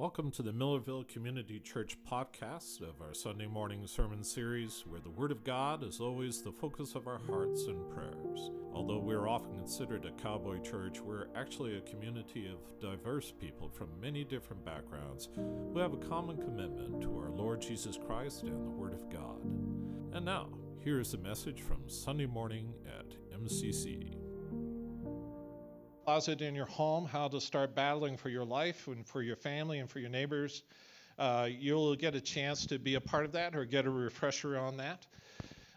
Welcome 0.00 0.30
to 0.30 0.42
the 0.42 0.52
Millarville 0.52 1.06
Community 1.08 1.60
Church 1.60 1.98
podcast 2.10 2.80
of 2.80 3.02
our 3.02 3.12
Sunday 3.12 3.46
morning 3.46 3.86
sermon 3.86 4.24
series, 4.24 4.82
where 4.88 4.98
the 4.98 5.10
Word 5.10 5.30
of 5.30 5.44
God 5.44 5.84
is 5.84 6.00
always 6.00 6.40
the 6.40 6.50
focus 6.50 6.94
of 6.94 7.06
our 7.06 7.20
hearts 7.28 7.66
and 7.66 7.86
prayers. 7.90 8.50
Although 8.72 9.00
we're 9.00 9.28
often 9.28 9.52
considered 9.58 10.06
a 10.06 10.22
cowboy 10.22 10.62
church, 10.62 11.02
we're 11.02 11.26
actually 11.36 11.76
a 11.76 11.82
community 11.82 12.48
of 12.50 12.80
diverse 12.80 13.30
people 13.38 13.68
from 13.68 13.88
many 14.00 14.24
different 14.24 14.64
backgrounds 14.64 15.28
who 15.34 15.78
have 15.78 15.92
a 15.92 15.98
common 15.98 16.38
commitment 16.38 17.02
to 17.02 17.18
our 17.18 17.30
Lord 17.32 17.60
Jesus 17.60 17.98
Christ 17.98 18.44
and 18.44 18.66
the 18.66 18.70
Word 18.70 18.94
of 18.94 19.10
God. 19.10 19.44
And 20.14 20.24
now, 20.24 20.48
here 20.82 20.98
is 20.98 21.12
a 21.12 21.18
message 21.18 21.60
from 21.60 21.86
Sunday 21.90 22.24
morning 22.24 22.72
at 22.88 23.38
MCC 23.38 24.14
closet 26.04 26.40
in 26.40 26.54
your 26.54 26.66
home, 26.66 27.06
how 27.06 27.28
to 27.28 27.40
start 27.40 27.74
battling 27.74 28.16
for 28.16 28.28
your 28.28 28.44
life 28.44 28.86
and 28.86 29.06
for 29.06 29.22
your 29.22 29.36
family 29.36 29.78
and 29.78 29.90
for 29.90 29.98
your 29.98 30.10
neighbors. 30.10 30.62
Uh, 31.18 31.48
you'll 31.50 31.94
get 31.94 32.14
a 32.14 32.20
chance 32.20 32.66
to 32.66 32.78
be 32.78 32.94
a 32.94 33.00
part 33.00 33.24
of 33.24 33.32
that 33.32 33.54
or 33.54 33.64
get 33.64 33.86
a 33.86 33.90
refresher 33.90 34.56
on 34.56 34.78
that. 34.78 35.06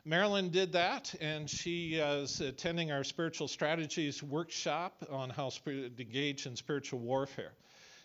Marilyn 0.05 0.49
did 0.49 0.73
that, 0.73 1.13
and 1.21 1.49
she 1.49 1.95
is 1.95 2.41
attending 2.41 2.91
our 2.91 3.03
spiritual 3.03 3.47
strategies 3.47 4.21
workshop 4.21 5.03
on 5.09 5.29
how 5.29 5.49
to 5.49 5.91
engage 5.97 6.45
in 6.45 6.55
spiritual 6.55 6.99
warfare. 6.99 7.53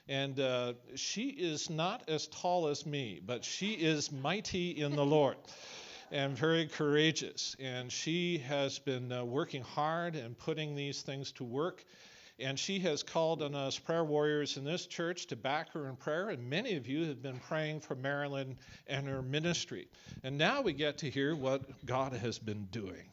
And 0.08 0.38
uh, 0.38 0.74
she 0.94 1.28
is 1.28 1.68
not 1.68 2.08
as 2.08 2.28
tall 2.28 2.68
as 2.68 2.86
me, 2.86 3.20
but 3.24 3.44
she 3.44 3.72
is 3.72 4.10
mighty 4.10 4.70
in 4.70 4.96
the 4.96 5.04
Lord 5.18 5.36
and 6.10 6.36
very 6.36 6.66
courageous. 6.66 7.56
And 7.58 7.90
she 7.90 8.38
has 8.38 8.78
been 8.78 9.12
uh, 9.12 9.24
working 9.24 9.62
hard 9.62 10.14
and 10.16 10.38
putting 10.38 10.74
these 10.74 11.02
things 11.02 11.32
to 11.32 11.44
work. 11.44 11.84
And 12.40 12.56
she 12.58 12.78
has 12.80 13.02
called 13.02 13.42
on 13.42 13.54
us 13.54 13.78
prayer 13.78 14.04
warriors 14.04 14.56
in 14.56 14.64
this 14.64 14.86
church 14.86 15.26
to 15.26 15.36
back 15.36 15.72
her 15.72 15.88
in 15.88 15.96
prayer. 15.96 16.28
And 16.28 16.48
many 16.48 16.76
of 16.76 16.86
you 16.86 17.06
have 17.06 17.20
been 17.20 17.40
praying 17.40 17.80
for 17.80 17.96
Marilyn 17.96 18.56
and 18.86 19.08
her 19.08 19.22
ministry. 19.22 19.88
And 20.22 20.38
now 20.38 20.62
we 20.62 20.72
get 20.72 20.98
to 20.98 21.10
hear 21.10 21.34
what 21.34 21.84
God 21.84 22.12
has 22.12 22.38
been 22.38 22.68
doing. 22.70 23.10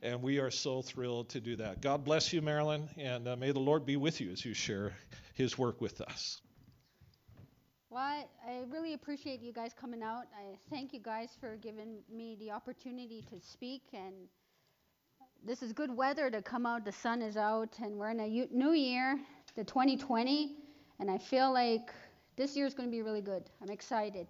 And 0.00 0.22
we 0.22 0.38
are 0.38 0.50
so 0.50 0.82
thrilled 0.82 1.28
to 1.30 1.40
do 1.40 1.56
that. 1.56 1.80
God 1.80 2.04
bless 2.04 2.32
you, 2.32 2.42
Marilyn, 2.42 2.88
and 2.98 3.26
uh, 3.28 3.36
may 3.36 3.52
the 3.52 3.60
Lord 3.60 3.86
be 3.86 3.96
with 3.96 4.20
you 4.20 4.30
as 4.30 4.44
you 4.44 4.54
share 4.54 4.92
his 5.34 5.56
work 5.56 5.80
with 5.80 6.00
us. 6.00 6.40
Well, 7.92 8.26
I, 8.48 8.62
really 8.70 8.94
appreciate 8.94 9.42
you 9.42 9.52
guys 9.52 9.74
coming 9.78 10.02
out. 10.02 10.24
I 10.34 10.56
thank 10.70 10.94
you 10.94 10.98
guys 10.98 11.36
for 11.38 11.56
giving 11.56 11.98
me 12.10 12.38
the 12.40 12.50
opportunity 12.50 13.22
to 13.28 13.38
speak 13.38 13.82
and 13.92 14.14
this 15.44 15.62
is 15.62 15.74
good 15.74 15.94
weather 15.94 16.30
to 16.30 16.40
come 16.40 16.64
out. 16.64 16.86
The 16.86 16.92
sun 16.92 17.20
is 17.20 17.36
out, 17.36 17.76
and 17.82 17.98
we're 17.98 18.08
in 18.08 18.20
a 18.20 18.28
new 18.50 18.72
year, 18.72 19.20
the 19.56 19.64
2020, 19.64 20.56
and 21.00 21.10
I 21.10 21.18
feel 21.18 21.52
like 21.52 21.92
this 22.36 22.56
year 22.56 22.64
is 22.64 22.72
going 22.72 22.88
to 22.88 22.90
be 22.90 23.02
really 23.02 23.20
good. 23.20 23.50
I'm 23.60 23.68
excited. 23.68 24.26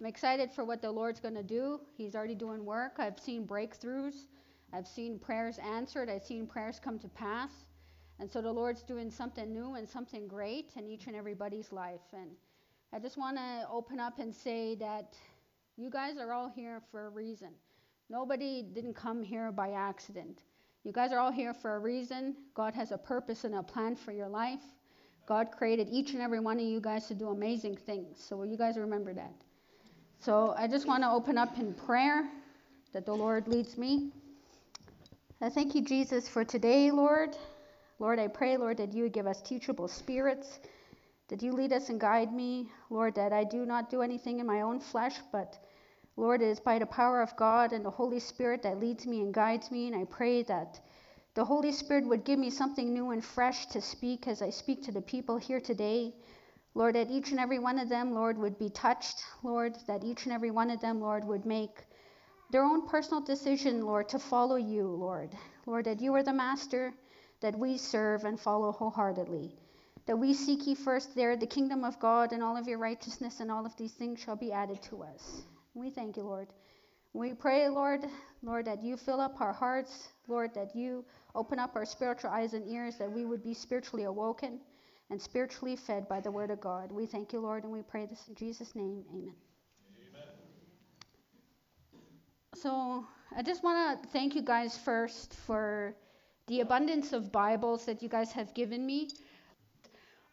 I'm 0.00 0.06
excited 0.06 0.50
for 0.50 0.64
what 0.64 0.82
the 0.82 0.90
Lord's 0.90 1.20
going 1.20 1.36
to 1.36 1.44
do. 1.44 1.78
He's 1.96 2.16
already 2.16 2.34
doing 2.34 2.64
work. 2.64 2.94
I've 2.98 3.20
seen 3.20 3.46
breakthroughs. 3.46 4.26
I've 4.72 4.88
seen 4.88 5.20
prayers 5.20 5.60
answered. 5.60 6.10
I've 6.10 6.24
seen 6.24 6.48
prayers 6.48 6.80
come 6.82 6.98
to 6.98 7.08
pass. 7.08 7.52
And 8.18 8.28
so 8.28 8.42
the 8.42 8.50
Lord's 8.50 8.82
doing 8.82 9.08
something 9.08 9.52
new 9.52 9.74
and 9.74 9.88
something 9.88 10.26
great 10.26 10.72
in 10.74 10.88
each 10.88 11.06
and 11.06 11.14
everybody's 11.14 11.70
life. 11.70 12.00
And 12.12 12.30
I 12.94 13.00
just 13.00 13.18
want 13.18 13.36
to 13.36 13.66
open 13.68 13.98
up 13.98 14.20
and 14.20 14.32
say 14.32 14.76
that 14.76 15.16
you 15.76 15.90
guys 15.90 16.16
are 16.16 16.32
all 16.32 16.48
here 16.48 16.80
for 16.92 17.06
a 17.06 17.10
reason. 17.10 17.48
Nobody 18.08 18.62
didn't 18.62 18.94
come 18.94 19.20
here 19.20 19.50
by 19.50 19.70
accident. 19.70 20.42
You 20.84 20.92
guys 20.92 21.10
are 21.10 21.18
all 21.18 21.32
here 21.32 21.52
for 21.52 21.74
a 21.74 21.80
reason. 21.80 22.36
God 22.54 22.72
has 22.74 22.92
a 22.92 22.98
purpose 22.98 23.42
and 23.42 23.56
a 23.56 23.64
plan 23.64 23.96
for 23.96 24.12
your 24.12 24.28
life. 24.28 24.62
God 25.26 25.50
created 25.50 25.88
each 25.90 26.12
and 26.12 26.22
every 26.22 26.38
one 26.38 26.58
of 26.58 26.64
you 26.64 26.80
guys 26.80 27.08
to 27.08 27.16
do 27.16 27.30
amazing 27.30 27.76
things. 27.78 28.24
So 28.24 28.44
you 28.44 28.56
guys 28.56 28.76
remember 28.76 29.12
that. 29.12 29.34
So 30.20 30.54
I 30.56 30.68
just 30.68 30.86
want 30.86 31.02
to 31.02 31.10
open 31.10 31.36
up 31.36 31.58
in 31.58 31.74
prayer 31.74 32.30
that 32.92 33.06
the 33.06 33.12
Lord 33.12 33.48
leads 33.48 33.76
me. 33.76 34.12
I 35.40 35.48
thank 35.48 35.74
you, 35.74 35.82
Jesus, 35.82 36.28
for 36.28 36.44
today, 36.44 36.92
Lord. 36.92 37.36
Lord, 37.98 38.20
I 38.20 38.28
pray, 38.28 38.56
Lord, 38.56 38.76
that 38.76 38.92
you 38.92 39.02
would 39.02 39.12
give 39.12 39.26
us 39.26 39.42
teachable 39.42 39.88
spirits, 39.88 40.60
that 41.28 41.42
you 41.42 41.52
lead 41.52 41.72
us 41.72 41.88
and 41.88 42.00
guide 42.00 42.32
me. 42.32 42.70
Lord, 42.90 43.14
that 43.14 43.32
I 43.32 43.44
do 43.44 43.64
not 43.64 43.90
do 43.90 44.02
anything 44.02 44.40
in 44.40 44.46
my 44.46 44.60
own 44.60 44.80
flesh, 44.80 45.16
but 45.32 45.58
Lord, 46.16 46.42
it 46.42 46.48
is 46.48 46.60
by 46.60 46.78
the 46.78 46.86
power 46.86 47.20
of 47.22 47.34
God 47.36 47.72
and 47.72 47.84
the 47.84 47.90
Holy 47.90 48.20
Spirit 48.20 48.62
that 48.62 48.78
leads 48.78 49.06
me 49.06 49.20
and 49.22 49.34
guides 49.34 49.70
me. 49.70 49.88
And 49.88 49.96
I 49.96 50.04
pray 50.04 50.42
that 50.44 50.80
the 51.34 51.44
Holy 51.44 51.72
Spirit 51.72 52.06
would 52.06 52.24
give 52.24 52.38
me 52.38 52.50
something 52.50 52.92
new 52.92 53.10
and 53.10 53.24
fresh 53.24 53.66
to 53.66 53.80
speak 53.80 54.28
as 54.28 54.40
I 54.40 54.50
speak 54.50 54.82
to 54.84 54.92
the 54.92 55.00
people 55.00 55.36
here 55.36 55.60
today. 55.60 56.14
Lord, 56.74 56.94
that 56.94 57.10
each 57.10 57.30
and 57.30 57.40
every 57.40 57.58
one 57.58 57.78
of 57.78 57.88
them, 57.88 58.12
Lord, 58.12 58.38
would 58.38 58.58
be 58.58 58.68
touched. 58.68 59.24
Lord, 59.42 59.76
that 59.86 60.04
each 60.04 60.24
and 60.24 60.32
every 60.32 60.50
one 60.50 60.70
of 60.70 60.80
them, 60.80 61.00
Lord, 61.00 61.24
would 61.24 61.46
make 61.46 61.84
their 62.50 62.64
own 62.64 62.86
personal 62.86 63.20
decision, 63.20 63.80
Lord, 63.80 64.08
to 64.10 64.18
follow 64.18 64.56
you, 64.56 64.86
Lord. 64.86 65.30
Lord, 65.66 65.86
that 65.86 66.00
you 66.00 66.14
are 66.14 66.22
the 66.22 66.32
master 66.32 66.94
that 67.40 67.58
we 67.58 67.78
serve 67.78 68.24
and 68.24 68.38
follow 68.38 68.70
wholeheartedly. 68.70 69.56
That 70.06 70.18
we 70.18 70.34
seek 70.34 70.66
ye 70.66 70.74
first 70.74 71.14
there 71.14 71.36
the 71.36 71.46
kingdom 71.46 71.82
of 71.82 71.98
God 71.98 72.32
and 72.32 72.42
all 72.42 72.56
of 72.56 72.68
your 72.68 72.78
righteousness, 72.78 73.40
and 73.40 73.50
all 73.50 73.64
of 73.64 73.76
these 73.76 73.92
things 73.92 74.20
shall 74.20 74.36
be 74.36 74.52
added 74.52 74.82
to 74.82 75.02
us. 75.02 75.42
We 75.74 75.90
thank 75.90 76.16
you, 76.16 76.24
Lord. 76.24 76.48
We 77.14 77.32
pray, 77.32 77.68
Lord, 77.68 78.04
Lord, 78.42 78.66
that 78.66 78.82
you 78.82 78.96
fill 78.96 79.20
up 79.20 79.40
our 79.40 79.52
hearts, 79.52 80.08
Lord, 80.26 80.52
that 80.54 80.74
you 80.74 81.04
open 81.34 81.58
up 81.58 81.76
our 81.76 81.84
spiritual 81.84 82.30
eyes 82.30 82.54
and 82.54 82.68
ears, 82.68 82.96
that 82.98 83.10
we 83.10 83.24
would 83.24 83.42
be 83.42 83.54
spiritually 83.54 84.04
awoken 84.04 84.58
and 85.10 85.22
spiritually 85.22 85.76
fed 85.76 86.08
by 86.08 86.20
the 86.20 86.30
word 86.30 86.50
of 86.50 86.60
God. 86.60 86.90
We 86.90 87.06
thank 87.06 87.32
you, 87.32 87.40
Lord, 87.40 87.62
and 87.62 87.72
we 87.72 87.82
pray 87.82 88.06
this 88.06 88.26
in 88.28 88.34
Jesus' 88.34 88.74
name. 88.74 89.04
Amen. 89.10 89.34
Amen. 90.12 90.24
So 92.54 93.06
I 93.36 93.42
just 93.42 93.62
want 93.62 94.02
to 94.02 94.08
thank 94.08 94.34
you 94.34 94.42
guys 94.42 94.76
first 94.76 95.34
for 95.46 95.94
the 96.46 96.60
abundance 96.60 97.12
of 97.12 97.30
Bibles 97.30 97.84
that 97.86 98.02
you 98.02 98.08
guys 98.08 98.32
have 98.32 98.54
given 98.54 98.84
me. 98.84 99.08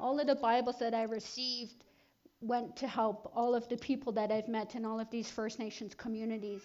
All 0.02 0.20
of 0.20 0.26
the 0.26 0.36
Bibles 0.36 0.80
that 0.80 0.96
I 0.96 1.04
received 1.04 1.84
went 2.42 2.76
to 2.78 2.88
help 2.88 3.32
all 3.36 3.54
of 3.54 3.70
the 3.70 3.78
people 3.78 4.12
that 4.14 4.32
I've 4.32 4.48
met 4.48 4.74
in 4.74 4.84
all 4.84 5.00
of 5.00 5.12
these 5.12 5.30
First 5.30 5.60
Nations 5.60 5.94
communities. 5.94 6.64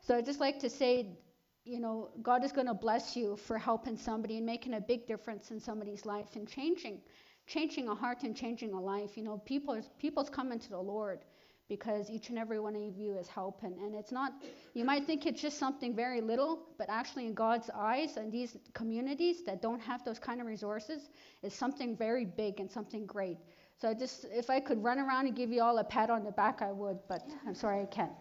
So 0.00 0.16
I'd 0.16 0.24
just 0.24 0.38
like 0.38 0.60
to 0.60 0.70
say, 0.70 1.18
you 1.64 1.80
know, 1.80 2.10
God 2.22 2.44
is 2.44 2.52
going 2.52 2.68
to 2.68 2.74
bless 2.74 3.16
you 3.16 3.36
for 3.36 3.58
helping 3.58 3.96
somebody 3.96 4.36
and 4.36 4.46
making 4.46 4.74
a 4.74 4.80
big 4.80 5.04
difference 5.04 5.50
in 5.50 5.58
somebody's 5.58 6.06
life 6.06 6.36
and 6.36 6.46
changing, 6.48 7.00
changing 7.48 7.88
a 7.88 7.94
heart 7.94 8.22
and 8.22 8.36
changing 8.36 8.72
a 8.72 8.80
life. 8.80 9.16
You 9.16 9.24
know, 9.24 9.38
people 9.38 9.82
people's 9.98 10.30
coming 10.30 10.60
to 10.60 10.70
the 10.70 10.78
Lord 10.78 11.24
because 11.68 12.10
each 12.10 12.28
and 12.28 12.38
every 12.38 12.60
one 12.60 12.76
of 12.76 12.96
you 12.96 13.16
is 13.16 13.28
helping. 13.28 13.72
And 13.82 13.94
it's 13.94 14.12
not, 14.12 14.32
you 14.74 14.84
might 14.84 15.04
think 15.04 15.26
it's 15.26 15.40
just 15.40 15.58
something 15.58 15.94
very 15.94 16.20
little, 16.20 16.60
but 16.78 16.88
actually 16.88 17.26
in 17.26 17.34
God's 17.34 17.70
eyes 17.74 18.16
and 18.16 18.30
these 18.30 18.56
communities 18.72 19.42
that 19.44 19.60
don't 19.60 19.80
have 19.80 20.04
those 20.04 20.18
kind 20.18 20.40
of 20.40 20.46
resources 20.46 21.10
is 21.42 21.52
something 21.52 21.96
very 21.96 22.24
big 22.24 22.60
and 22.60 22.70
something 22.70 23.04
great. 23.06 23.38
So 23.78 23.88
I 23.88 23.94
just, 23.94 24.26
if 24.30 24.48
I 24.48 24.60
could 24.60 24.82
run 24.82 24.98
around 24.98 25.26
and 25.26 25.36
give 25.36 25.50
you 25.50 25.62
all 25.62 25.78
a 25.78 25.84
pat 25.84 26.08
on 26.08 26.24
the 26.24 26.30
back, 26.30 26.62
I 26.62 26.72
would, 26.72 26.98
but 27.08 27.22
I'm 27.46 27.54
sorry 27.54 27.82
I 27.82 27.86
can't. 27.86 28.12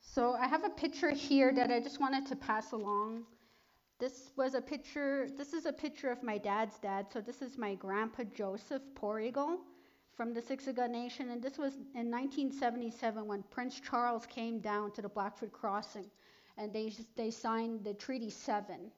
So 0.00 0.34
I 0.34 0.46
have 0.46 0.64
a 0.64 0.70
picture 0.70 1.10
here 1.10 1.52
that 1.54 1.70
I 1.70 1.80
just 1.80 2.00
wanted 2.00 2.26
to 2.26 2.36
pass 2.36 2.72
along. 2.72 3.24
This 3.98 4.30
was 4.36 4.54
a 4.54 4.60
picture, 4.60 5.28
this 5.36 5.52
is 5.52 5.66
a 5.66 5.72
picture 5.72 6.10
of 6.10 6.22
my 6.22 6.38
dad's 6.38 6.78
dad. 6.78 7.06
So 7.12 7.20
this 7.20 7.42
is 7.42 7.58
my 7.58 7.74
grandpa 7.74 8.24
Joseph 8.24 8.82
Porrigal 8.94 9.58
from 10.18 10.34
the 10.34 10.42
Siksika 10.42 10.90
Nation. 10.90 11.30
And 11.30 11.40
this 11.40 11.58
was 11.58 11.74
in 11.94 12.10
1977 12.10 13.24
when 13.24 13.44
Prince 13.50 13.80
Charles 13.80 14.26
came 14.26 14.58
down 14.58 14.90
to 14.92 15.00
the 15.00 15.08
Blackfoot 15.08 15.52
Crossing 15.52 16.06
and 16.58 16.72
they, 16.72 16.92
they 17.16 17.30
signed 17.30 17.84
the 17.84 17.94
Treaty 17.94 18.28
7. 18.28 18.90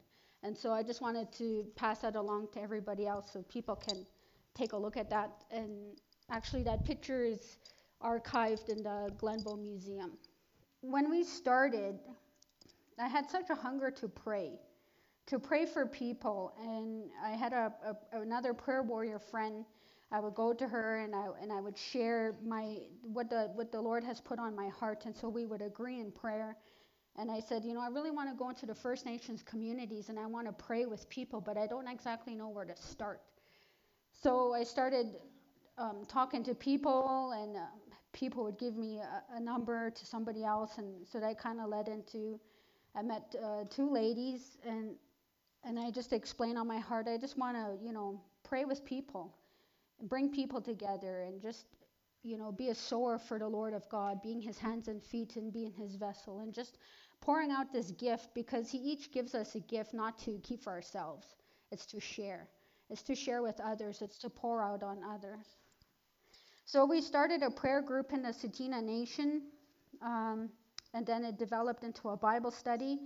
And 0.42 0.56
so 0.56 0.72
I 0.72 0.82
just 0.82 1.02
wanted 1.02 1.30
to 1.32 1.66
pass 1.76 1.98
that 1.98 2.16
along 2.16 2.48
to 2.54 2.62
everybody 2.62 3.06
else 3.06 3.28
so 3.34 3.42
people 3.42 3.76
can 3.76 4.06
take 4.54 4.72
a 4.72 4.76
look 4.78 4.96
at 4.96 5.10
that. 5.10 5.44
And 5.50 6.00
actually, 6.30 6.62
that 6.62 6.86
picture 6.86 7.22
is 7.22 7.58
archived 8.02 8.70
in 8.70 8.82
the 8.82 9.12
Glenbow 9.18 9.60
Museum. 9.60 10.12
When 10.80 11.10
we 11.10 11.22
started, 11.22 11.98
I 12.98 13.08
had 13.08 13.28
such 13.28 13.50
a 13.50 13.54
hunger 13.54 13.90
to 13.90 14.08
pray, 14.08 14.52
to 15.26 15.38
pray 15.38 15.66
for 15.66 15.84
people. 15.84 16.54
And 16.58 17.10
I 17.22 17.36
had 17.36 17.52
a, 17.52 17.74
a, 17.84 18.20
another 18.22 18.54
prayer 18.54 18.82
warrior 18.82 19.18
friend. 19.18 19.66
I 20.12 20.20
would 20.20 20.34
go 20.34 20.52
to 20.52 20.66
her 20.66 20.96
and 20.96 21.14
I, 21.14 21.26
and 21.40 21.52
I 21.52 21.60
would 21.60 21.78
share 21.78 22.34
my, 22.44 22.78
what, 23.02 23.30
the, 23.30 23.50
what 23.54 23.70
the 23.70 23.80
Lord 23.80 24.02
has 24.04 24.20
put 24.20 24.38
on 24.38 24.56
my 24.56 24.68
heart. 24.68 25.04
And 25.06 25.14
so 25.14 25.28
we 25.28 25.46
would 25.46 25.62
agree 25.62 26.00
in 26.00 26.10
prayer. 26.10 26.56
And 27.16 27.30
I 27.30 27.40
said, 27.40 27.64
you 27.64 27.74
know, 27.74 27.80
I 27.80 27.88
really 27.88 28.10
want 28.10 28.28
to 28.30 28.36
go 28.36 28.48
into 28.48 28.66
the 28.66 28.74
First 28.74 29.06
Nations 29.06 29.42
communities 29.42 30.08
and 30.08 30.18
I 30.18 30.26
want 30.26 30.46
to 30.46 30.52
pray 30.52 30.86
with 30.86 31.08
people, 31.08 31.40
but 31.40 31.56
I 31.56 31.66
don't 31.66 31.88
exactly 31.88 32.34
know 32.34 32.48
where 32.48 32.64
to 32.64 32.76
start. 32.76 33.20
So 34.12 34.52
I 34.52 34.64
started 34.64 35.16
um, 35.78 36.04
talking 36.06 36.44
to 36.44 36.54
people, 36.54 37.32
and 37.32 37.56
uh, 37.56 37.60
people 38.12 38.44
would 38.44 38.58
give 38.58 38.76
me 38.76 38.98
a, 38.98 39.36
a, 39.36 39.40
number 39.40 39.90
to 39.90 40.06
somebody 40.06 40.44
else, 40.44 40.76
and 40.76 41.06
so 41.10 41.18
that 41.20 41.38
kind 41.38 41.60
of 41.60 41.70
led 41.70 41.88
into. 41.88 42.38
I 42.94 43.02
met 43.02 43.34
uh, 43.42 43.64
two 43.70 43.90
ladies, 43.90 44.58
and 44.66 44.94
and 45.64 45.78
I 45.78 45.90
just 45.90 46.12
explained 46.12 46.58
on 46.58 46.66
my 46.66 46.78
heart. 46.78 47.06
I 47.08 47.16
just 47.16 47.38
want 47.38 47.56
to, 47.56 47.78
you 47.82 47.92
know, 47.92 48.20
pray 48.42 48.64
with 48.66 48.84
people, 48.84 49.34
bring 50.02 50.30
people 50.30 50.60
together, 50.60 51.22
and 51.22 51.40
just 51.40 51.66
you 52.22 52.36
know, 52.36 52.52
be 52.52 52.68
a 52.68 52.74
sower 52.74 53.18
for 53.18 53.38
the 53.38 53.48
Lord 53.48 53.72
of 53.72 53.88
God, 53.88 54.22
being 54.22 54.42
his 54.42 54.58
hands 54.58 54.88
and 54.88 55.02
feet 55.02 55.36
and 55.36 55.52
being 55.52 55.72
his 55.72 55.96
vessel, 55.96 56.40
and 56.40 56.52
just 56.52 56.78
pouring 57.20 57.50
out 57.50 57.72
this 57.72 57.90
gift 57.92 58.28
because 58.34 58.70
he 58.70 58.78
each 58.78 59.12
gives 59.12 59.34
us 59.34 59.54
a 59.54 59.60
gift 59.60 59.94
not 59.94 60.18
to 60.18 60.38
keep 60.42 60.62
for 60.62 60.72
ourselves, 60.72 61.26
it's 61.70 61.86
to 61.86 62.00
share. 62.00 62.48
It's 62.90 63.02
to 63.02 63.14
share 63.14 63.42
with 63.42 63.60
others, 63.60 64.02
it's 64.02 64.18
to 64.18 64.30
pour 64.30 64.62
out 64.62 64.82
on 64.82 64.98
others. 65.04 65.46
So 66.64 66.84
we 66.84 67.00
started 67.00 67.42
a 67.42 67.50
prayer 67.50 67.82
group 67.82 68.12
in 68.12 68.22
the 68.22 68.30
Tsuut'ina 68.30 68.82
Nation, 68.82 69.42
um, 70.02 70.50
and 70.92 71.06
then 71.06 71.24
it 71.24 71.38
developed 71.38 71.84
into 71.84 72.10
a 72.10 72.16
Bible 72.16 72.50
study. 72.50 72.98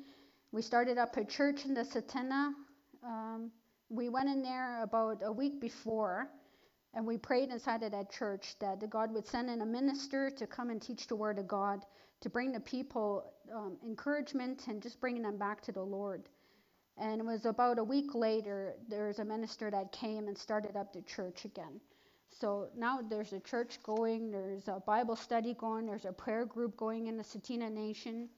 We 0.53 0.63
started 0.63 0.99
up 0.99 1.17
a 1.17 1.25
church 1.25 1.67
in 1.67 1.75
the 1.75 1.83
Tsuut'ina. 1.83 2.53
Um, 3.03 3.51
we 3.91 4.09
went 4.09 4.29
in 4.29 4.43
there 4.43 4.83
about 4.83 5.21
a 5.23 5.33
week 5.33 5.61
before 5.61 6.31
and 6.95 7.05
we 7.05 7.19
prayed 7.19 7.51
inside 7.51 7.83
of 7.83 7.91
that 7.93 8.11
church 8.11 8.55
that 8.61 8.89
God 8.89 9.13
would 9.13 9.27
send 9.27 9.51
in 9.51 9.63
a 9.63 9.67
minister 9.67 10.31
to 10.31 10.47
come 10.47 10.71
and 10.71 10.81
teach 10.81 11.09
the 11.09 11.17
Word 11.17 11.39
of 11.39 11.49
God, 11.49 11.85
to 12.21 12.31
bring 12.31 12.53
the 12.53 12.61
people 12.61 13.33
um, 13.53 13.77
encouragement 13.85 14.69
and 14.69 14.81
just 14.81 15.01
bringing 15.01 15.23
them 15.23 15.37
back 15.37 15.61
to 15.63 15.73
the 15.73 15.83
Lord. 15.83 16.29
And 16.97 17.21
it 17.21 17.27
was 17.27 17.47
about 17.47 17.81
a 17.81 17.85
week 17.85 18.15
later, 18.15 18.75
there 18.89 19.09
was 19.09 19.19
a 19.19 19.25
minister 19.25 19.71
that 19.73 19.91
came 19.91 20.29
and 20.29 20.39
started 20.39 20.77
up 20.77 20.93
the 20.93 21.03
church 21.03 21.45
again. 21.45 21.81
So 22.31 22.69
now 22.77 23.01
there's 23.09 23.33
a 23.33 23.41
church 23.41 23.79
going, 23.83 24.31
there's 24.31 24.69
a 24.69 24.81
Bible 24.87 25.17
study 25.17 25.55
going, 25.55 25.87
there's 25.87 26.05
a 26.05 26.13
prayer 26.13 26.45
group 26.45 26.77
going 26.77 27.09
in 27.09 27.17
the 27.17 27.25
Tsuut'ina 27.25 27.71
Nation. 27.73 28.29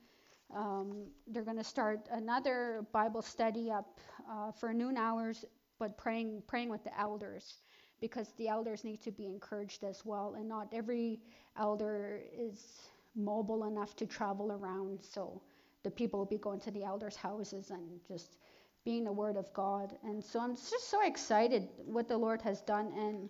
Um, 0.55 1.09
they're 1.27 1.45
going 1.45 1.57
to 1.59 1.65
start 1.65 2.09
another 2.11 2.87
Bible 2.93 3.21
study 3.21 3.71
up 3.71 4.01
uh, 4.31 4.53
for 4.53 4.73
noon 4.73 4.97
hours, 4.97 5.45
but 5.79 5.99
praying 5.99 6.43
praying 6.47 6.71
with 6.71 6.85
the 6.85 6.99
elders 6.99 7.57
because 8.01 8.33
the 8.37 8.49
elders 8.49 8.85
need 8.85 9.01
to 9.03 9.11
be 9.11 9.27
encouraged 9.27 9.85
as 9.85 10.05
well. 10.05 10.35
And 10.37 10.49
not 10.49 10.69
every 10.73 11.21
elder 11.59 12.21
is 12.39 12.91
mobile 13.15 13.65
enough 13.65 13.97
to 13.97 14.07
travel 14.07 14.53
around. 14.53 14.99
So 15.03 15.41
the 15.83 15.91
people 15.91 16.19
will 16.19 16.27
be 16.27 16.39
going 16.39 16.61
to 16.61 16.71
the 16.71 16.85
elders' 16.85 17.17
houses 17.17 17.71
and 17.71 18.01
just 18.07 18.37
being 18.85 19.05
the 19.05 19.13
word 19.13 19.37
of 19.37 19.53
God. 19.53 19.97
And 20.05 20.23
so 20.23 20.41
I'm 20.41 20.55
just 20.55 20.89
so 20.91 21.05
excited 21.05 21.69
what 21.85 22.09
the 22.09 22.17
Lord 22.17 22.43
has 22.43 22.61
done. 22.61 22.93
And 22.97 23.29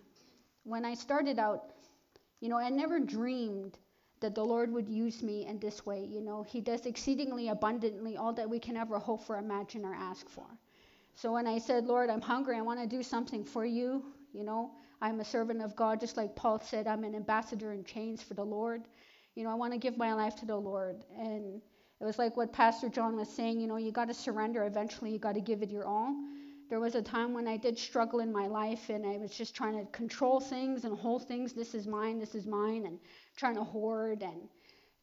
when 0.63 0.85
I 0.85 0.93
started 0.93 1.39
out, 1.39 1.71
you 2.41 2.49
know, 2.49 2.57
I 2.57 2.69
never 2.69 2.99
dreamed 2.99 3.77
that 4.19 4.35
the 4.35 4.43
Lord 4.43 4.71
would 4.71 4.89
use 4.89 5.23
me 5.23 5.45
in 5.45 5.59
this 5.59 5.85
way. 5.85 6.03
You 6.03 6.21
know, 6.21 6.43
He 6.43 6.61
does 6.61 6.85
exceedingly 6.85 7.49
abundantly 7.49 8.17
all 8.17 8.33
that 8.33 8.49
we 8.49 8.59
can 8.59 8.75
ever 8.77 8.99
hope 8.99 9.23
for, 9.23 9.37
imagine, 9.37 9.85
or 9.85 9.93
ask 9.93 10.27
for. 10.29 10.45
So 11.15 11.33
when 11.33 11.47
I 11.47 11.57
said, 11.57 11.85
Lord, 11.85 12.09
I'm 12.09 12.21
hungry, 12.21 12.57
I 12.57 12.61
want 12.61 12.79
to 12.79 12.87
do 12.87 13.01
something 13.01 13.43
for 13.43 13.65
you, 13.65 14.03
you 14.33 14.43
know, 14.43 14.71
I'm 15.01 15.19
a 15.19 15.25
servant 15.25 15.61
of 15.61 15.75
God, 15.75 15.99
just 15.99 16.17
like 16.17 16.35
Paul 16.35 16.59
said, 16.59 16.87
I'm 16.87 17.03
an 17.03 17.15
ambassador 17.15 17.73
in 17.73 17.83
chains 17.83 18.23
for 18.23 18.33
the 18.33 18.43
Lord. 18.43 18.83
You 19.35 19.43
know, 19.43 19.51
I 19.51 19.55
want 19.55 19.73
to 19.73 19.79
give 19.79 19.97
my 19.97 20.13
life 20.13 20.35
to 20.37 20.45
the 20.45 20.55
Lord. 20.55 21.03
And 21.17 21.61
it 22.01 22.05
was 22.05 22.17
like 22.17 22.35
what 22.35 22.51
Pastor 22.51 22.89
John 22.89 23.15
was 23.15 23.29
saying, 23.29 23.59
you 23.59 23.67
know, 23.67 23.77
you 23.77 23.91
got 23.91 24.07
to 24.07 24.13
surrender. 24.13 24.65
Eventually, 24.65 25.11
you 25.11 25.19
got 25.19 25.35
to 25.35 25.41
give 25.41 25.61
it 25.61 25.69
your 25.69 25.85
all. 25.85 26.15
There 26.69 26.79
was 26.79 26.95
a 26.95 27.01
time 27.01 27.33
when 27.33 27.47
I 27.47 27.57
did 27.57 27.77
struggle 27.77 28.19
in 28.19 28.31
my 28.31 28.47
life 28.47 28.89
and 28.89 29.05
I 29.05 29.17
was 29.17 29.31
just 29.31 29.55
trying 29.55 29.79
to 29.79 29.89
control 29.91 30.39
things 30.39 30.83
and 30.83 30.97
hold 30.97 31.27
things. 31.27 31.53
This 31.53 31.73
is 31.73 31.87
mine, 31.87 32.19
this 32.19 32.35
is 32.35 32.45
mine, 32.45 32.85
and 32.85 32.99
trying 33.37 33.55
to 33.55 33.63
hoard. 33.63 34.21
And 34.21 34.49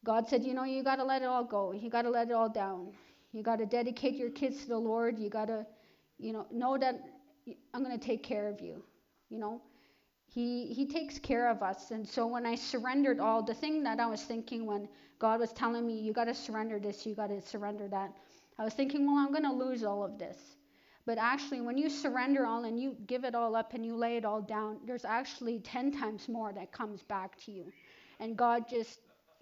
God 0.03 0.27
said, 0.27 0.43
you 0.43 0.53
know, 0.53 0.63
you 0.63 0.83
got 0.83 0.97
to 0.97 1.03
let 1.03 1.23
it 1.23 1.25
all 1.25 1.43
go. 1.43 1.71
You 1.71 1.89
got 1.89 2.03
to 2.03 2.11
let 2.11 2.29
it 2.29 2.33
all 2.33 2.49
down. 2.49 2.91
You 3.31 3.41
got 3.41 3.57
to 3.59 3.65
dedicate 3.65 4.15
your 4.15 4.29
kids 4.29 4.61
to 4.61 4.67
the 4.67 4.77
Lord. 4.77 5.17
You 5.17 5.29
got 5.29 5.47
to, 5.47 5.65
you 6.19 6.33
know, 6.33 6.45
know 6.51 6.77
that 6.77 7.01
I'm 7.73 7.83
going 7.83 7.97
to 7.97 8.05
take 8.05 8.21
care 8.21 8.47
of 8.47 8.61
you 8.61 8.83
you 9.29 9.39
know? 9.39 9.61
He 10.27 10.73
he 10.73 10.85
takes 10.85 11.17
care 11.19 11.49
of 11.49 11.63
us. 11.63 11.91
And 11.91 12.07
so 12.07 12.27
when 12.27 12.45
i 12.45 12.55
surrendered 12.55 13.19
all 13.19 13.41
the 13.43 13.53
thing 13.55 13.83
that 13.83 13.99
i 13.99 14.05
was 14.07 14.23
thinking 14.23 14.65
when 14.65 14.87
god 15.19 15.39
was 15.39 15.53
telling 15.53 15.85
me 15.87 15.99
you 15.99 16.13
got 16.13 16.25
to 16.25 16.33
surrender 16.35 16.79
this 16.79 17.05
you 17.05 17.15
got 17.15 17.27
to 17.27 17.41
surrender 17.41 17.87
that 17.87 18.11
i 18.59 18.63
was 18.63 18.73
thinking 18.73 19.05
well 19.07 19.17
i'm 19.17 19.31
going 19.31 19.43
to 19.49 19.53
lose 19.65 19.83
all 19.83 20.03
of 20.03 20.17
this. 20.19 20.37
But 21.05 21.17
actually 21.17 21.61
when 21.61 21.77
you 21.77 21.89
surrender 21.89 22.45
all 22.45 22.65
and 22.65 22.79
you 22.79 22.97
give 23.07 23.23
it 23.25 23.35
all 23.35 23.55
up 23.55 23.73
and 23.73 23.85
you 23.85 23.95
lay 23.95 24.17
it 24.17 24.25
all 24.25 24.41
down 24.41 24.79
there's 24.85 25.05
actually 25.05 25.59
10 25.59 25.91
times 25.91 26.27
more 26.29 26.51
that 26.53 26.71
comes 26.71 27.03
back 27.03 27.37
to 27.45 27.51
you. 27.51 27.73
And 28.19 28.37
god 28.37 28.67
just 28.69 28.99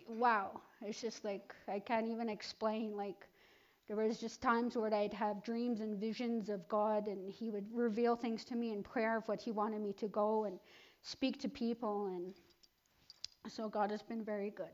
wow. 0.08 0.62
It's 0.82 1.02
just 1.02 1.24
like 1.26 1.54
i 1.68 1.80
can't 1.80 2.08
even 2.08 2.30
explain 2.30 2.96
like 2.96 3.28
there 3.88 3.98
was 3.98 4.20
just 4.20 4.42
times 4.42 4.76
where 4.76 4.94
I'd 4.94 5.14
have 5.14 5.44
dreams 5.44 5.82
and 5.82 6.00
visions 6.00 6.50
of 6.50 6.68
God, 6.68 7.08
and 7.08 7.30
He 7.30 7.50
would 7.50 7.66
reveal 7.74 8.16
things 8.16 8.46
to 8.46 8.56
me 8.56 8.72
in 8.72 8.82
prayer 8.82 9.18
of 9.18 9.28
what 9.28 9.42
He 9.42 9.52
wanted 9.52 9.82
me 9.82 9.94
to 9.94 10.08
go 10.08 10.46
and 10.46 10.60
speak 11.02 11.40
to 11.42 11.50
people. 11.50 12.08
And 12.08 12.34
so 13.52 13.68
God 13.68 13.92
has 13.92 14.02
been 14.02 14.24
very 14.24 14.52
good. 14.52 14.68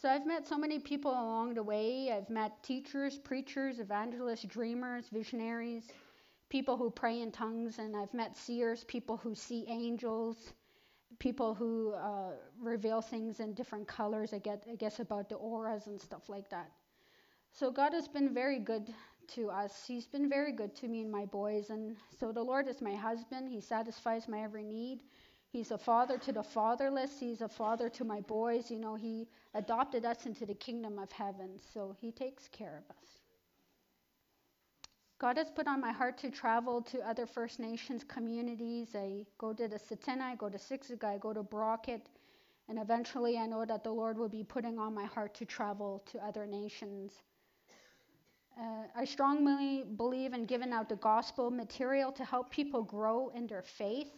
So 0.00 0.08
I've 0.08 0.26
met 0.26 0.46
so 0.46 0.56
many 0.56 0.78
people 0.78 1.10
along 1.10 1.54
the 1.54 1.62
way. 1.62 2.12
I've 2.12 2.30
met 2.30 2.62
teachers, 2.62 3.18
preachers, 3.18 3.80
evangelists, 3.80 4.44
dreamers, 4.44 5.06
visionaries, 5.12 5.88
people 6.50 6.76
who 6.76 6.88
pray 6.88 7.20
in 7.20 7.32
tongues, 7.32 7.80
and 7.80 7.96
I've 7.96 8.14
met 8.14 8.36
seers, 8.36 8.84
people 8.84 9.16
who 9.16 9.34
see 9.34 9.64
angels, 9.68 10.52
people 11.18 11.52
who 11.52 11.94
uh, 11.94 12.30
reveal 12.60 13.00
things 13.00 13.40
in 13.40 13.54
different 13.54 13.88
colors. 13.88 14.32
I, 14.32 14.38
get, 14.38 14.62
I 14.70 14.76
guess 14.76 15.00
about 15.00 15.28
the 15.28 15.34
auras 15.34 15.88
and 15.88 16.00
stuff 16.00 16.28
like 16.28 16.48
that. 16.50 16.70
So 17.52 17.70
God 17.70 17.92
has 17.92 18.08
been 18.08 18.32
very 18.32 18.58
good 18.58 18.94
to 19.34 19.50
us. 19.50 19.84
He's 19.86 20.06
been 20.06 20.28
very 20.28 20.52
good 20.52 20.74
to 20.76 20.88
me 20.88 21.02
and 21.02 21.10
my 21.10 21.24
boys. 21.26 21.70
And 21.70 21.96
so 22.18 22.32
the 22.32 22.42
Lord 22.42 22.68
is 22.68 22.80
my 22.80 22.94
husband. 22.94 23.48
He 23.48 23.60
satisfies 23.60 24.28
my 24.28 24.42
every 24.42 24.64
need. 24.64 25.02
He's 25.50 25.70
a 25.70 25.78
father 25.78 26.18
to 26.18 26.32
the 26.32 26.42
fatherless. 26.42 27.18
He's 27.18 27.40
a 27.40 27.48
father 27.48 27.88
to 27.90 28.04
my 28.04 28.20
boys. 28.20 28.70
You 28.70 28.78
know, 28.78 28.94
he 28.94 29.28
adopted 29.54 30.04
us 30.04 30.26
into 30.26 30.46
the 30.46 30.54
kingdom 30.54 30.98
of 30.98 31.10
heaven. 31.10 31.58
So 31.72 31.96
he 32.00 32.12
takes 32.12 32.48
care 32.48 32.76
of 32.76 32.96
us. 32.96 33.08
God 35.18 35.36
has 35.36 35.50
put 35.50 35.66
on 35.66 35.80
my 35.80 35.90
heart 35.90 36.16
to 36.18 36.30
travel 36.30 36.80
to 36.82 37.00
other 37.00 37.26
First 37.26 37.58
Nations 37.58 38.04
communities. 38.04 38.94
I 38.94 39.26
go 39.36 39.52
to 39.52 39.66
the 39.66 39.78
Tsuut'ina, 39.78 40.22
I 40.22 40.36
go 40.36 40.48
to 40.48 40.58
Siksika, 40.58 41.04
I 41.04 41.18
go 41.18 41.32
to 41.32 41.42
Brocket, 41.42 42.08
and 42.68 42.78
eventually 42.78 43.36
I 43.36 43.46
know 43.46 43.64
that 43.64 43.82
the 43.82 43.90
Lord 43.90 44.16
will 44.16 44.28
be 44.28 44.44
putting 44.44 44.78
on 44.78 44.94
my 44.94 45.06
heart 45.06 45.34
to 45.34 45.44
travel 45.44 46.04
to 46.12 46.24
other 46.24 46.46
nations. 46.46 47.12
Uh, 48.58 48.86
I 48.96 49.04
strongly 49.04 49.84
believe 49.96 50.32
in 50.32 50.44
giving 50.44 50.72
out 50.72 50.88
the 50.88 50.96
gospel 50.96 51.48
material 51.48 52.10
to 52.12 52.24
help 52.24 52.50
people 52.50 52.82
grow 52.82 53.30
in 53.34 53.46
their 53.46 53.62
faith. 53.62 54.08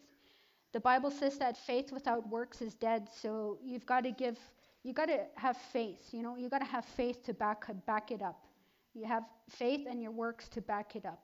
The 0.73 0.81
Bible 0.81 1.11
says 1.11 1.37
that 1.39 1.59
faith 1.59 1.93
without 1.93 2.27
works 2.29 2.63
is 2.63 2.75
dead, 2.75 3.09
so 3.13 3.59
you've 3.63 3.85
got 3.85 4.05
to 4.05 4.13
give, 4.13 4.39
you've 4.83 4.97
got 4.97 5.07
to 5.07 5.27
have 5.35 5.59
faith. 5.73 6.09
You 6.13 6.23
know, 6.23 6.37
you 6.37 6.49
got 6.49 6.61
to 6.61 6.67
have 6.67 6.87
faith 6.87 7.23
to 7.25 7.35
back 7.35 7.67
back 7.85 8.11
it 8.11 8.23
up. 8.23 8.47
You 8.95 9.05
have 9.05 9.25
faith 9.51 9.87
and 9.89 10.03
your 10.03 10.13
works 10.13 10.49
to 10.51 10.63
back 10.63 10.97
it 10.97 11.05
up. 11.05 11.21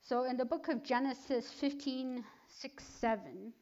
So 0.00 0.24
in 0.24 0.36
the 0.38 0.44
book 0.44 0.68
of 0.68 0.82
Genesis 0.82 1.50
15, 1.60 2.24
6, 2.48 2.84
7, 2.84 3.52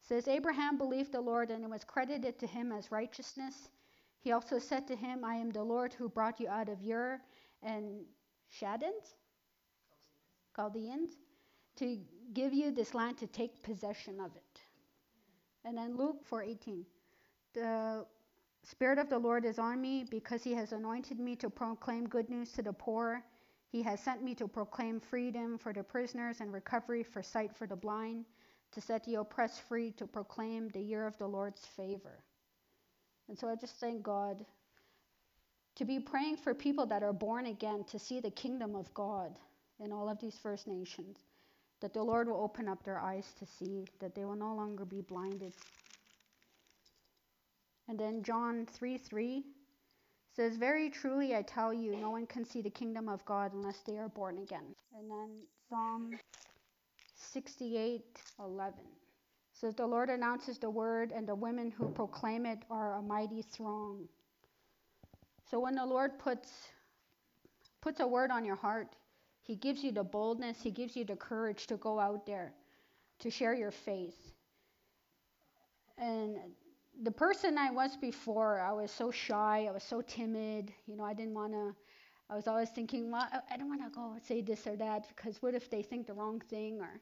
says 0.00 0.26
Abraham 0.26 0.76
believed 0.76 1.12
the 1.12 1.20
Lord 1.20 1.50
and 1.50 1.62
it 1.62 1.70
was 1.70 1.84
credited 1.84 2.38
to 2.40 2.46
him 2.46 2.72
as 2.72 2.90
righteousness. 2.90 3.68
He 4.18 4.32
also 4.32 4.58
said 4.58 4.86
to 4.88 4.96
him, 4.96 5.24
I 5.24 5.36
am 5.36 5.50
the 5.50 5.62
Lord 5.62 5.94
who 5.94 6.08
brought 6.08 6.40
you 6.40 6.48
out 6.48 6.68
of 6.68 6.78
Ur 6.86 7.20
and 7.62 8.04
Shaddans, 8.48 9.14
Chaldeans, 10.56 11.10
to 11.76 11.98
give 12.34 12.52
you 12.52 12.70
this 12.70 12.94
land 12.94 13.18
to 13.18 13.26
take 13.26 13.62
possession 13.62 14.20
of 14.20 14.34
it. 14.36 14.60
And 15.64 15.76
then 15.76 15.96
Luke 15.96 16.24
4:18, 16.28 16.84
the 17.54 18.06
Spirit 18.64 18.98
of 18.98 19.08
the 19.08 19.18
Lord 19.18 19.44
is 19.44 19.58
on 19.58 19.80
me 19.80 20.04
because 20.04 20.44
He 20.44 20.54
has 20.54 20.72
anointed 20.72 21.18
me 21.18 21.36
to 21.36 21.50
proclaim 21.50 22.08
good 22.08 22.28
news 22.28 22.52
to 22.52 22.62
the 22.62 22.72
poor. 22.72 23.24
He 23.68 23.82
has 23.82 24.00
sent 24.00 24.22
me 24.22 24.34
to 24.34 24.46
proclaim 24.46 25.00
freedom 25.00 25.58
for 25.58 25.72
the 25.72 25.82
prisoners 25.82 26.40
and 26.40 26.52
recovery 26.52 27.02
for 27.02 27.22
sight 27.22 27.56
for 27.56 27.66
the 27.66 27.76
blind, 27.76 28.26
to 28.72 28.80
set 28.80 29.04
the 29.04 29.14
oppressed 29.16 29.62
free, 29.62 29.92
to 29.92 30.06
proclaim 30.06 30.68
the 30.68 30.80
year 30.80 31.06
of 31.06 31.16
the 31.18 31.26
Lord's 31.26 31.64
favor. 31.64 32.22
And 33.28 33.38
so 33.38 33.48
I 33.48 33.56
just 33.56 33.76
thank 33.76 34.02
God 34.02 34.44
to 35.76 35.84
be 35.84 35.98
praying 35.98 36.36
for 36.36 36.54
people 36.54 36.86
that 36.86 37.02
are 37.02 37.12
born 37.12 37.46
again 37.46 37.84
to 37.84 37.98
see 37.98 38.20
the 38.20 38.30
kingdom 38.30 38.74
of 38.74 38.92
God 38.94 39.38
in 39.80 39.92
all 39.92 40.08
of 40.08 40.20
these 40.20 40.38
First 40.42 40.66
Nations, 40.66 41.18
that 41.80 41.92
the 41.92 42.02
Lord 42.02 42.28
will 42.28 42.40
open 42.40 42.68
up 42.68 42.84
their 42.84 43.00
eyes 43.00 43.32
to 43.38 43.46
see, 43.46 43.84
that 44.00 44.14
they 44.14 44.24
will 44.24 44.36
no 44.36 44.54
longer 44.54 44.84
be 44.84 45.00
blinded. 45.00 45.54
And 47.88 47.98
then 47.98 48.22
John 48.22 48.66
3 48.66 48.98
3 48.98 49.44
says, 50.34 50.56
Very 50.56 50.88
truly 50.90 51.34
I 51.34 51.42
tell 51.42 51.74
you, 51.74 51.96
no 51.96 52.10
one 52.10 52.26
can 52.26 52.44
see 52.44 52.62
the 52.62 52.70
kingdom 52.70 53.08
of 53.08 53.24
God 53.24 53.52
unless 53.52 53.80
they 53.80 53.98
are 53.98 54.08
born 54.08 54.38
again. 54.38 54.74
And 54.96 55.10
then 55.10 55.30
Psalm 55.68 56.10
68 57.16 58.02
11 58.38 58.78
says, 59.52 59.74
The 59.74 59.86
Lord 59.86 60.10
announces 60.10 60.58
the 60.58 60.70
word, 60.70 61.12
and 61.12 61.26
the 61.26 61.34
women 61.34 61.70
who 61.70 61.88
proclaim 61.88 62.46
it 62.46 62.58
are 62.70 62.94
a 62.94 63.02
mighty 63.02 63.42
throng. 63.42 64.08
So 65.52 65.60
when 65.60 65.74
the 65.74 65.84
Lord 65.84 66.18
puts 66.18 66.50
puts 67.82 68.00
a 68.00 68.06
word 68.06 68.30
on 68.30 68.42
your 68.42 68.56
heart, 68.56 68.88
he 69.42 69.54
gives 69.54 69.84
you 69.84 69.92
the 69.92 70.02
boldness, 70.02 70.62
he 70.62 70.70
gives 70.70 70.96
you 70.96 71.04
the 71.04 71.16
courage 71.16 71.66
to 71.66 71.76
go 71.76 72.00
out 72.00 72.24
there 72.24 72.54
to 73.18 73.30
share 73.30 73.52
your 73.52 73.70
faith. 73.70 74.32
and 75.98 76.38
the 77.02 77.10
person 77.10 77.58
I 77.58 77.70
was 77.70 77.96
before, 77.98 78.60
I 78.60 78.72
was 78.72 78.90
so 78.90 79.10
shy, 79.10 79.66
I 79.68 79.72
was 79.72 79.82
so 79.82 80.00
timid, 80.00 80.72
you 80.86 80.96
know, 80.96 81.04
I 81.04 81.12
didn't 81.12 81.34
want 81.34 81.52
to. 81.52 81.74
I 82.30 82.34
was 82.34 82.48
always 82.48 82.70
thinking, 82.70 83.10
well, 83.10 83.28
I 83.50 83.56
don't 83.58 83.68
want 83.68 83.82
to 83.82 83.90
go 83.90 84.16
say 84.26 84.40
this 84.40 84.66
or 84.66 84.76
that 84.76 85.06
because 85.08 85.42
what 85.42 85.54
if 85.54 85.68
they 85.68 85.82
think 85.82 86.06
the 86.06 86.14
wrong 86.14 86.40
thing 86.48 86.80
or 86.80 86.98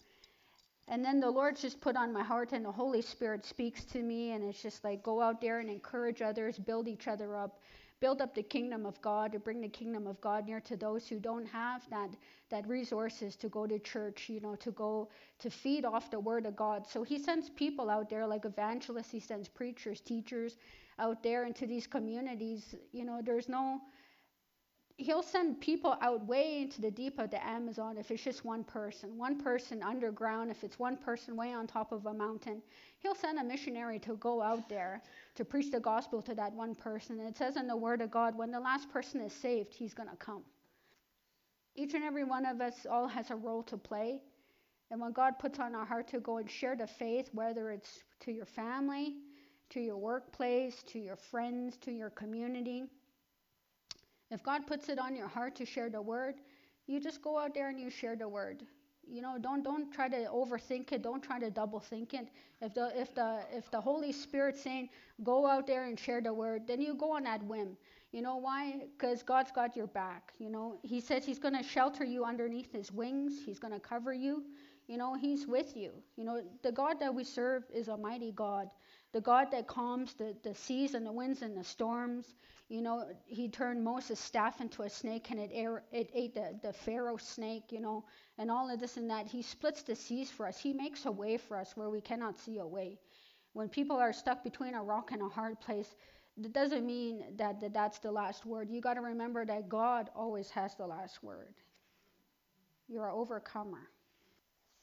and 0.88 1.04
then 1.04 1.20
the 1.20 1.30
Lord 1.30 1.56
just 1.56 1.80
put 1.80 1.94
on 1.94 2.12
my 2.12 2.24
heart, 2.24 2.52
and 2.52 2.64
the 2.64 2.72
Holy 2.72 3.00
Spirit 3.00 3.44
speaks 3.46 3.84
to 3.84 4.02
me, 4.02 4.32
and 4.32 4.42
it's 4.42 4.60
just 4.60 4.82
like 4.82 5.04
go 5.04 5.20
out 5.22 5.40
there 5.40 5.60
and 5.60 5.70
encourage 5.70 6.20
others, 6.20 6.58
build 6.58 6.88
each 6.88 7.06
other 7.06 7.36
up, 7.36 7.60
build 8.00 8.20
up 8.20 8.34
the 8.34 8.42
kingdom 8.42 8.86
of 8.86 9.00
God, 9.02 9.32
to 9.32 9.38
bring 9.38 9.60
the 9.60 9.68
kingdom 9.68 10.06
of 10.06 10.20
God 10.20 10.46
near 10.46 10.60
to 10.60 10.76
those 10.76 11.06
who 11.06 11.18
don't 11.20 11.46
have 11.46 11.88
that 11.90 12.10
that 12.48 12.66
resources 12.66 13.36
to 13.36 13.48
go 13.48 13.66
to 13.66 13.78
church, 13.78 14.28
you 14.28 14.40
know, 14.40 14.56
to 14.56 14.72
go 14.72 15.08
to 15.38 15.50
feed 15.50 15.84
off 15.84 16.10
the 16.10 16.18
word 16.18 16.46
of 16.46 16.56
God. 16.56 16.86
So 16.86 17.02
He 17.02 17.18
sends 17.18 17.50
people 17.50 17.88
out 17.90 18.10
there 18.10 18.26
like 18.26 18.44
evangelists, 18.44 19.10
He 19.10 19.20
sends 19.20 19.48
preachers, 19.48 20.00
teachers 20.00 20.56
out 20.98 21.22
there 21.22 21.44
into 21.44 21.66
these 21.66 21.86
communities. 21.86 22.74
You 22.92 23.04
know, 23.04 23.20
there's 23.22 23.48
no 23.48 23.80
he'll 25.00 25.22
send 25.22 25.60
people 25.60 25.96
out 26.02 26.24
way 26.26 26.62
into 26.62 26.80
the 26.80 26.90
deep 26.90 27.18
of 27.18 27.30
the 27.30 27.44
Amazon 27.46 27.96
if 27.96 28.10
it's 28.10 28.22
just 28.22 28.44
one 28.44 28.62
person, 28.62 29.16
one 29.16 29.40
person 29.40 29.82
underground, 29.82 30.50
if 30.50 30.62
it's 30.62 30.78
one 30.78 30.96
person 30.96 31.36
way 31.36 31.52
on 31.52 31.66
top 31.66 31.90
of 31.92 32.06
a 32.06 32.12
mountain. 32.12 32.62
He'll 33.00 33.14
send 33.14 33.38
a 33.38 33.44
missionary 33.44 33.98
to 34.00 34.16
go 34.16 34.42
out 34.42 34.68
there 34.68 35.02
to 35.34 35.44
preach 35.44 35.70
the 35.70 35.80
gospel 35.80 36.20
to 36.22 36.34
that 36.34 36.52
one 36.52 36.74
person. 36.74 37.18
And 37.18 37.28
it 37.28 37.36
says 37.36 37.56
in 37.56 37.66
the 37.66 37.76
Word 37.76 38.02
of 38.02 38.10
God, 38.10 38.36
when 38.36 38.50
the 38.50 38.60
last 38.60 38.90
person 38.90 39.20
is 39.22 39.32
saved, 39.32 39.74
he's 39.74 39.94
going 39.94 40.08
to 40.08 40.16
come. 40.16 40.42
Each 41.74 41.94
and 41.94 42.04
every 42.04 42.24
one 42.24 42.44
of 42.44 42.60
us 42.60 42.86
all 42.90 43.08
has 43.08 43.30
a 43.30 43.36
role 43.36 43.62
to 43.64 43.76
play. 43.78 44.20
And 44.90 45.00
when 45.00 45.12
God 45.12 45.38
puts 45.38 45.58
on 45.58 45.74
our 45.74 45.84
heart 45.84 46.08
to 46.08 46.20
go 46.20 46.38
and 46.38 46.50
share 46.50 46.76
the 46.76 46.86
faith, 46.86 47.30
whether 47.32 47.70
it's 47.70 48.02
to 48.20 48.32
your 48.32 48.44
family, 48.44 49.14
to 49.70 49.80
your 49.80 49.96
workplace, 49.96 50.82
to 50.88 50.98
your 50.98 51.16
friends, 51.16 51.76
to 51.78 51.92
your 51.92 52.10
community, 52.10 52.84
if 54.30 54.42
God 54.42 54.66
puts 54.66 54.88
it 54.88 54.98
on 54.98 55.16
your 55.16 55.28
heart 55.28 55.56
to 55.56 55.64
share 55.64 55.88
the 55.88 56.02
word, 56.02 56.34
you 56.86 57.00
just 57.00 57.22
go 57.22 57.38
out 57.38 57.54
there 57.54 57.68
and 57.68 57.80
you 57.80 57.88
share 57.88 58.16
the 58.16 58.28
word. 58.28 58.64
You 59.10 59.22
know, 59.22 59.36
don't 59.40 59.62
don't 59.64 59.92
try 59.92 60.08
to 60.08 60.26
overthink 60.26 60.92
it. 60.92 61.02
Don't 61.02 61.22
try 61.22 61.38
to 61.40 61.50
double 61.50 61.80
think 61.80 62.14
it. 62.14 62.28
If 62.60 62.74
the 62.74 62.92
if 62.98 63.14
the 63.14 63.40
if 63.52 63.70
the 63.70 63.80
Holy 63.80 64.12
Spirit's 64.12 64.62
saying 64.62 64.88
go 65.24 65.46
out 65.46 65.66
there 65.66 65.84
and 65.84 65.98
share 65.98 66.20
the 66.20 66.32
word, 66.32 66.66
then 66.66 66.80
you 66.80 66.94
go 66.94 67.16
on 67.16 67.24
that 67.24 67.42
whim. 67.42 67.76
You 68.12 68.22
know 68.22 68.36
why? 68.36 68.82
Because 68.96 69.22
God's 69.22 69.52
got 69.52 69.76
your 69.76 69.86
back. 69.88 70.32
You 70.38 70.50
know, 70.50 70.78
He 70.82 71.00
says 71.00 71.24
He's 71.24 71.38
going 71.38 71.56
to 71.56 71.62
shelter 71.62 72.04
you 72.04 72.24
underneath 72.24 72.72
His 72.72 72.92
wings. 72.92 73.34
He's 73.44 73.58
going 73.58 73.74
to 73.74 73.80
cover 73.80 74.12
you. 74.12 74.44
You 74.90 74.96
know, 74.96 75.14
He's 75.14 75.46
with 75.46 75.76
you. 75.76 75.92
You 76.16 76.24
know, 76.24 76.42
the 76.64 76.72
God 76.72 76.98
that 76.98 77.14
we 77.14 77.22
serve 77.22 77.62
is 77.72 77.86
a 77.86 77.96
mighty 77.96 78.32
God. 78.32 78.68
The 79.12 79.20
God 79.20 79.46
that 79.52 79.68
calms 79.68 80.14
the, 80.14 80.34
the 80.42 80.52
seas 80.52 80.94
and 80.94 81.06
the 81.06 81.12
winds 81.12 81.42
and 81.42 81.56
the 81.56 81.62
storms. 81.62 82.34
You 82.68 82.82
know, 82.82 83.06
he 83.24 83.48
turned 83.48 83.84
Moses' 83.84 84.18
staff 84.18 84.60
into 84.60 84.82
a 84.82 84.90
snake 84.90 85.30
and 85.30 85.38
it, 85.38 85.52
it 85.92 86.10
ate 86.12 86.34
the, 86.34 86.58
the 86.60 86.72
Pharaoh 86.72 87.18
snake, 87.18 87.70
you 87.70 87.80
know, 87.80 88.04
and 88.36 88.50
all 88.50 88.68
of 88.68 88.80
this 88.80 88.96
and 88.96 89.08
that. 89.10 89.28
He 89.28 89.42
splits 89.42 89.84
the 89.84 89.94
seas 89.94 90.28
for 90.28 90.48
us. 90.48 90.58
He 90.58 90.72
makes 90.72 91.06
a 91.06 91.12
way 91.12 91.36
for 91.36 91.56
us 91.56 91.76
where 91.76 91.88
we 91.88 92.00
cannot 92.00 92.36
see 92.36 92.58
a 92.58 92.66
way. 92.66 92.98
When 93.52 93.68
people 93.68 93.96
are 93.96 94.12
stuck 94.12 94.42
between 94.42 94.74
a 94.74 94.82
rock 94.82 95.12
and 95.12 95.22
a 95.22 95.28
hard 95.28 95.60
place, 95.60 95.94
that 96.38 96.52
doesn't 96.52 96.84
mean 96.84 97.22
that, 97.36 97.60
that 97.60 97.72
that's 97.72 98.00
the 98.00 98.10
last 98.10 98.44
word. 98.44 98.68
You 98.68 98.80
got 98.80 98.94
to 98.94 99.02
remember 99.02 99.44
that 99.44 99.68
God 99.68 100.10
always 100.16 100.50
has 100.50 100.74
the 100.74 100.86
last 100.88 101.22
word. 101.22 101.54
You're 102.88 103.06
an 103.06 103.14
overcomer. 103.14 103.88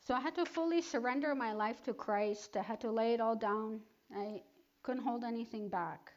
So 0.07 0.13
I 0.13 0.21
had 0.21 0.35
to 0.35 0.45
fully 0.45 0.81
surrender 0.81 1.35
my 1.35 1.51
life 1.51 1.83
to 1.83 1.93
Christ. 1.93 2.55
I 2.55 2.61
had 2.61 2.79
to 2.79 2.91
lay 2.91 3.13
it 3.13 3.19
all 3.19 3.35
down. 3.35 3.81
I 4.15 4.41
couldn't 4.81 5.03
hold 5.03 5.25
anything 5.25 5.67
back. 5.67 6.13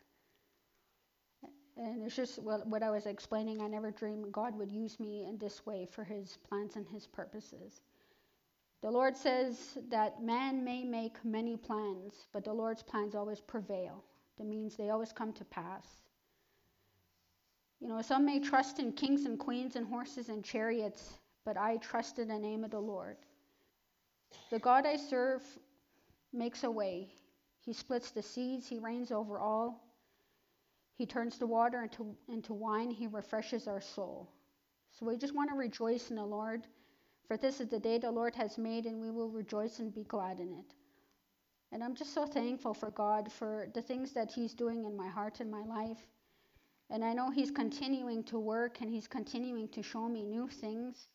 And 1.77 2.05
it's 2.05 2.15
just 2.15 2.41
what, 2.41 2.65
what 2.69 2.85
I 2.85 2.91
was 2.91 3.07
explaining. 3.07 3.61
I 3.61 3.67
never 3.67 3.91
dreamed 3.91 4.31
God 4.31 4.57
would 4.57 4.71
use 4.71 5.01
me 5.01 5.27
in 5.29 5.39
this 5.39 5.67
way 5.67 5.89
for 5.91 6.05
his 6.05 6.39
plans 6.49 6.77
and 6.77 6.87
his 6.87 7.09
purposes. 7.09 7.81
The 8.81 8.93
Lord 8.93 9.17
says 9.17 9.77
that 9.89 10.23
man 10.23 10.63
may 10.63 10.85
make 10.85 11.25
many 11.25 11.57
plans, 11.57 12.15
but 12.33 12.45
the 12.45 12.53
Lord's 12.53 12.85
plans 12.85 13.17
always 13.17 13.41
prevail. 13.41 14.05
That 14.39 14.47
means 14.47 14.77
they 14.77 14.91
always 14.91 15.13
come 15.13 15.33
to 15.33 15.45
pass. 15.47 15.85
You 17.81 17.89
know, 17.89 18.03
some 18.03 18.25
may 18.25 18.39
trust 18.39 18.79
in 18.79 18.93
kings 18.93 19.25
and 19.25 19.37
queens 19.37 19.75
and 19.75 19.85
horses 19.85 20.29
and 20.29 20.45
chariots, 20.45 21.19
but 21.45 21.57
I 21.57 21.79
trust 21.79 22.21
in 22.21 22.29
the 22.29 22.39
name 22.39 22.63
of 22.63 22.71
the 22.71 22.79
Lord. 22.79 23.17
The 24.51 24.59
God 24.59 24.87
I 24.87 24.97
serve 24.97 25.43
makes 26.33 26.65
a 26.65 26.71
way. 26.71 27.13
He 27.61 27.73
splits 27.73 28.11
the 28.11 28.23
seas, 28.23 28.67
He 28.67 28.79
reigns 28.79 29.13
over 29.13 29.39
all. 29.39 29.85
He 30.95 31.07
turns 31.07 31.39
the 31.39 31.47
water 31.47 31.83
into, 31.83 32.15
into 32.29 32.53
wine. 32.53 32.91
He 32.91 33.07
refreshes 33.07 33.67
our 33.67 33.81
soul. 33.81 34.31
So 34.93 35.07
we 35.07 35.17
just 35.17 35.35
want 35.35 35.51
to 35.51 35.57
rejoice 35.57 36.11
in 36.11 36.17
the 36.17 36.25
Lord, 36.25 36.67
for 37.27 37.37
this 37.37 37.61
is 37.61 37.69
the 37.69 37.79
day 37.79 37.97
the 37.97 38.11
Lord 38.11 38.35
has 38.35 38.59
made, 38.59 38.85
and 38.87 39.01
we 39.01 39.11
will 39.11 39.31
rejoice 39.31 39.79
and 39.79 39.95
be 39.95 40.05
glad 40.05 40.41
in 40.41 40.53
it. 40.53 40.75
And 41.73 41.85
I'm 41.85 41.95
just 41.95 42.13
so 42.13 42.27
thankful 42.27 42.75
for 42.75 42.91
God 42.91 43.31
for 43.31 43.69
the 43.73 43.83
things 43.83 44.13
that 44.13 44.31
He's 44.31 44.53
doing 44.53 44.85
in 44.85 44.97
my 44.97 45.09
heart 45.09 45.41
and 45.41 45.51
my 45.51 45.65
life. 45.65 46.07
And 46.91 47.05
I 47.05 47.13
know 47.13 47.31
He's 47.31 47.51
continuing 47.51 48.25
to 48.25 48.39
work 48.39 48.81
and 48.81 48.91
He's 48.91 49.07
continuing 49.07 49.69
to 49.69 49.83
show 49.83 50.09
me 50.09 50.25
new 50.25 50.49
things. 50.49 51.09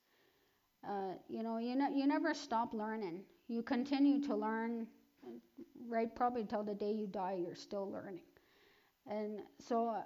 Uh, 0.88 1.14
you 1.28 1.44
know, 1.44 1.58
you, 1.58 1.76
ne- 1.76 1.94
you 1.96 2.08
never 2.08 2.34
stop 2.34 2.74
learning. 2.74 3.22
You 3.48 3.62
continue 3.64 4.22
to 4.28 4.36
learn, 4.36 4.88
right? 5.88 6.14
Probably 6.16 6.44
till 6.46 6.64
the 6.64 6.76
day 6.76 6.92
you 6.92 7.08
die, 7.08 7.40
you're 7.44 7.56
still 7.56 7.90
learning. 7.92 8.22
And 9.08 9.40
so, 9.60 9.98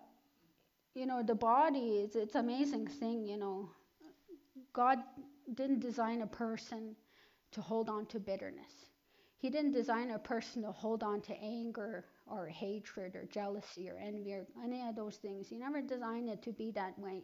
you 0.93 1.05
know, 1.05 1.23
the 1.23 1.35
body 1.35 1.99
is 1.99 2.15
it's 2.15 2.35
amazing 2.35 2.87
thing, 2.87 3.25
you 3.25 3.37
know. 3.37 3.69
God 4.73 4.99
didn't 5.55 5.79
design 5.79 6.21
a 6.21 6.27
person 6.27 6.95
to 7.51 7.61
hold 7.61 7.89
on 7.89 8.05
to 8.07 8.19
bitterness. 8.19 8.71
He 9.37 9.49
didn't 9.49 9.71
design 9.71 10.11
a 10.11 10.19
person 10.19 10.61
to 10.63 10.71
hold 10.71 11.01
on 11.01 11.21
to 11.21 11.33
anger 11.41 12.05
or 12.27 12.47
hatred 12.47 13.15
or 13.15 13.25
jealousy 13.25 13.89
or 13.89 13.97
envy 13.97 14.33
or 14.33 14.45
any 14.63 14.87
of 14.87 14.95
those 14.95 15.15
things. 15.15 15.47
He 15.47 15.57
never 15.57 15.81
designed 15.81 16.29
it 16.29 16.41
to 16.43 16.51
be 16.51 16.71
that 16.71 16.99
way. 16.99 17.23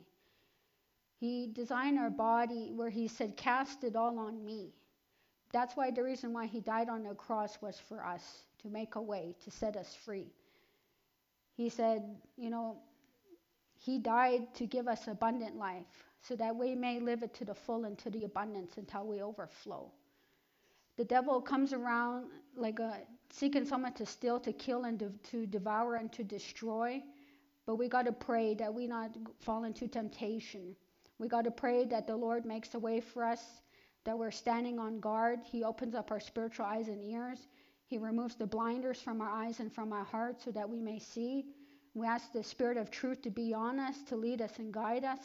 He 1.26 1.48
designed 1.48 1.98
our 1.98 2.12
body 2.12 2.72
where 2.72 2.92
he 2.92 3.08
said, 3.08 3.36
Cast 3.36 3.84
it 3.84 3.96
all 3.96 4.20
on 4.20 4.46
me. 4.46 4.76
That's 5.52 5.76
why 5.76 5.90
the 5.90 6.04
reason 6.04 6.34
why 6.34 6.46
he 6.46 6.60
died 6.60 6.88
on 6.88 7.02
the 7.02 7.16
cross 7.16 7.58
was 7.64 7.80
for 7.80 8.06
us, 8.06 8.44
to 8.62 8.70
make 8.70 8.94
a 8.94 9.02
way, 9.02 9.36
to 9.44 9.50
set 9.50 9.76
us 9.76 9.96
free. 10.06 10.28
He 11.58 11.68
said, 11.70 12.04
you 12.38 12.52
know, 12.52 12.78
he 13.74 13.98
died 13.98 14.54
to 14.54 14.68
give 14.68 14.88
us 14.88 15.08
abundant 15.08 15.56
life 15.56 16.06
so 16.22 16.36
that 16.36 16.56
we 16.56 16.76
may 16.76 17.00
live 17.00 17.24
it 17.24 17.34
to 17.36 17.46
the 17.46 17.56
full 17.56 17.86
and 17.86 17.98
to 17.98 18.12
the 18.12 18.26
abundance 18.26 18.78
until 18.78 19.08
we 19.08 19.24
overflow. 19.24 19.92
The 20.96 21.06
devil 21.06 21.42
comes 21.42 21.74
around 21.74 22.28
like 22.56 22.78
a 22.78 23.00
seeking 23.32 23.66
someone 23.66 23.94
to 23.94 24.06
steal, 24.06 24.40
to 24.42 24.54
kill, 24.54 24.84
and 24.84 25.00
to, 25.00 25.10
to 25.32 25.48
devour 25.48 25.96
and 25.96 26.12
to 26.14 26.24
destroy. 26.24 27.02
But 27.66 27.78
we 27.78 27.88
got 27.90 28.06
to 28.06 28.12
pray 28.12 28.54
that 28.54 28.72
we 28.72 28.86
not 28.86 29.10
fall 29.40 29.64
into 29.64 29.88
temptation. 29.88 30.76
We 31.18 31.28
got 31.28 31.46
to 31.46 31.52
pray 31.52 31.86
that 31.86 32.08
the 32.08 32.16
Lord 32.16 32.46
makes 32.46 32.74
a 32.74 32.80
way 32.80 33.00
for 33.00 33.24
us, 33.24 33.62
that 34.04 34.18
we're 34.18 34.32
standing 34.32 34.80
on 34.80 35.00
guard. 35.00 35.40
He 35.44 35.64
opens 35.64 35.96
up 35.96 36.12
our 36.12 36.20
spiritual 36.20 36.66
eyes 36.66 36.88
and 36.88 37.04
ears. 37.04 37.48
He 37.88 37.98
removes 37.98 38.36
the 38.36 38.48
blinders 38.48 39.00
from 39.00 39.22
our 39.22 39.30
eyes 39.30 39.60
and 39.60 39.72
from 39.72 39.94
our 39.94 40.04
hearts 40.04 40.44
so 40.44 40.52
that 40.52 40.70
we 40.70 40.82
may 40.82 41.00
see. 41.00 41.46
We 41.94 42.06
ask 42.06 42.32
the 42.34 42.44
Spirit 42.44 42.78
of 42.78 42.92
truth 42.92 43.22
to 43.22 43.30
be 43.30 43.54
on 43.54 43.80
us, 43.80 44.02
to 44.10 44.18
lead 44.18 44.42
us 44.42 44.60
and 44.60 44.74
guide 44.74 45.06
us. 45.06 45.20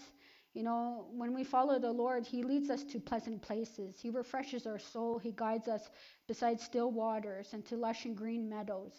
You 0.52 0.62
know, 0.62 1.06
when 1.12 1.34
we 1.34 1.44
follow 1.44 1.78
the 1.78 1.92
Lord, 1.92 2.26
He 2.26 2.42
leads 2.42 2.70
us 2.70 2.84
to 2.84 3.00
pleasant 3.00 3.42
places. 3.42 3.98
He 4.00 4.10
refreshes 4.10 4.66
our 4.66 4.78
soul. 4.78 5.18
He 5.18 5.32
guides 5.32 5.68
us 5.68 5.88
beside 6.28 6.60
still 6.60 6.90
waters 6.92 7.52
and 7.52 7.64
to 7.66 7.76
lush 7.76 8.04
and 8.04 8.16
green 8.16 8.48
meadows. 8.48 8.92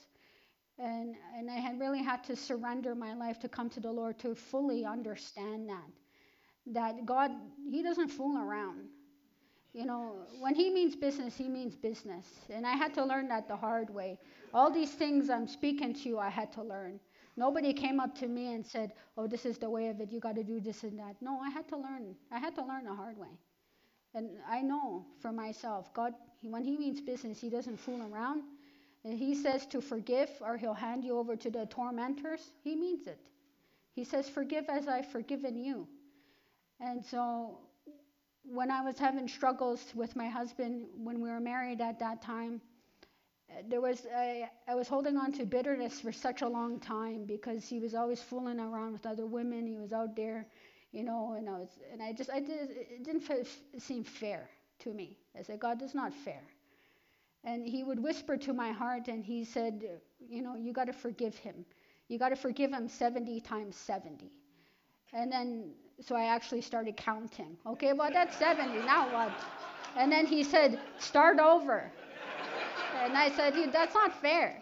And, 0.78 1.16
and 1.38 1.50
I 1.50 1.56
had 1.56 1.80
really 1.80 2.04
had 2.04 2.24
to 2.26 2.36
surrender 2.36 2.96
my 2.96 3.14
life 3.14 3.40
to 3.40 3.50
come 3.50 3.70
to 3.72 3.80
the 3.80 3.92
Lord 3.92 4.20
to 4.20 4.36
fully 4.36 4.86
understand 4.86 5.70
that. 5.70 5.90
That 6.68 7.06
God, 7.06 7.32
He 7.70 7.82
doesn't 7.84 8.10
fool 8.10 8.38
around. 8.38 8.88
You 9.74 9.86
know, 9.86 10.16
when 10.40 10.54
he 10.54 10.70
means 10.70 10.98
business, 10.98 11.38
he 11.38 11.48
means 11.48 11.76
business. 11.76 12.28
And 12.50 12.68
I 12.68 12.74
had 12.74 12.94
to 12.96 13.06
learn 13.06 13.30
that 13.30 13.48
the 13.48 13.56
hard 13.56 13.90
way. 13.90 14.20
All 14.54 14.70
these 14.70 14.92
things 14.92 15.30
I'm 15.30 15.48
speaking 15.48 15.94
to 15.94 16.10
you, 16.10 16.20
I 16.20 16.30
had 16.30 16.52
to 16.54 16.62
learn. 16.62 17.00
Nobody 17.38 17.72
came 17.72 18.02
up 18.02 18.14
to 18.20 18.28
me 18.28 18.54
and 18.54 18.66
said, 18.66 18.92
Oh, 19.18 19.28
this 19.28 19.46
is 19.46 19.58
the 19.58 19.70
way 19.70 19.88
of 19.88 20.02
it. 20.02 20.12
You 20.12 20.20
got 20.20 20.36
to 20.36 20.44
do 20.44 20.60
this 20.60 20.84
and 20.84 21.00
that. 21.00 21.16
No, 21.22 21.40
I 21.40 21.50
had 21.50 21.70
to 21.70 21.78
learn. 21.78 22.16
I 22.32 22.40
had 22.40 22.54
to 22.56 22.66
learn 22.66 22.84
the 22.84 22.94
hard 22.94 23.18
way. 23.18 23.30
And 24.14 24.32
I 24.50 24.62
know 24.62 25.06
for 25.22 25.32
myself, 25.32 25.94
God, 25.94 26.14
when 26.42 26.66
he 26.66 26.76
means 26.76 27.00
business, 27.00 27.40
he 27.40 27.50
doesn't 27.50 27.78
fool 27.78 28.02
around. 28.12 28.44
And 29.06 29.18
he 29.18 29.34
says 29.36 29.66
to 29.68 29.80
forgive 29.80 30.30
or 30.42 30.58
he'll 30.58 30.74
hand 30.74 31.06
you 31.06 31.18
over 31.18 31.38
to 31.38 31.50
the 31.50 31.66
tormentors. 31.68 32.52
He 32.62 32.76
means 32.76 33.08
it. 33.08 33.20
He 33.94 34.04
says, 34.04 34.28
Forgive 34.28 34.66
as 34.68 34.90
I've 34.90 35.10
forgiven 35.12 35.58
you. 35.58 35.88
And 36.82 37.06
so 37.06 37.60
when 38.44 38.72
I 38.72 38.82
was 38.82 38.98
having 39.00 39.28
struggles 39.28 39.84
with 39.96 40.16
my 40.16 40.28
husband 40.28 40.88
when 40.98 41.22
we 41.22 41.30
were 41.30 41.40
married 41.40 41.82
at 41.82 42.00
that 42.00 42.22
time, 42.22 42.62
there 43.70 43.82
was 43.82 44.06
I, 44.16 44.50
I 44.68 44.76
was 44.76 44.88
holding 44.88 45.18
on 45.18 45.34
to 45.34 45.46
bitterness 45.46 46.00
for 46.02 46.12
such 46.12 46.42
a 46.42 46.48
long 46.48 46.80
time 46.80 47.26
because 47.26 47.68
he 47.68 47.80
was 47.80 47.94
always 47.94 48.22
fooling 48.22 48.60
around 48.60 48.94
with 48.94 49.06
other 49.06 49.26
women. 49.28 49.68
He 49.68 49.78
was 49.78 49.94
out 49.94 50.16
there, 50.16 50.48
you 50.92 51.04
know, 51.04 51.34
and 51.38 51.50
I 51.50 51.54
was 51.60 51.70
and 51.92 52.02
I 52.02 52.14
just 52.14 52.30
I 52.32 52.40
did 52.40 52.70
it 52.72 53.04
didn't 53.04 53.24
seem 53.80 54.04
fair 54.04 54.50
to 54.80 54.94
me. 54.94 55.18
I 55.38 55.44
said, 55.44 55.60
God, 55.60 55.82
is 55.82 55.94
not 55.94 56.14
fair. 56.14 56.42
And 57.44 57.68
he 57.68 57.84
would 57.84 58.00
whisper 58.02 58.38
to 58.38 58.54
my 58.54 58.72
heart, 58.72 59.08
and 59.08 59.24
he 59.26 59.46
said, 59.46 59.84
you 60.20 60.42
know, 60.44 60.56
you 60.56 60.74
got 60.74 60.86
to 60.86 60.94
forgive 60.94 61.36
him. 61.36 61.66
You 62.08 62.20
got 62.20 62.30
to 62.30 62.36
forgive 62.36 62.72
him 62.72 62.88
70 62.88 63.42
times 63.42 63.76
70. 63.76 64.32
And 65.14 65.32
then 65.32 65.74
so 66.02 66.16
I 66.16 66.26
actually 66.26 66.62
started 66.62 66.98
counting. 66.98 67.58
Okay, 67.66 67.94
well 67.94 68.10
that's 68.12 68.38
70. 68.38 68.80
Now 68.86 69.12
what? 69.14 69.32
And 69.96 70.12
then 70.12 70.26
he 70.26 70.44
said, 70.44 70.80
start 71.00 71.40
over. 71.40 71.92
And 73.04 73.18
I 73.18 73.30
said, 73.30 73.54
that's 73.72 73.94
not 73.94 74.20
fair. 74.22 74.62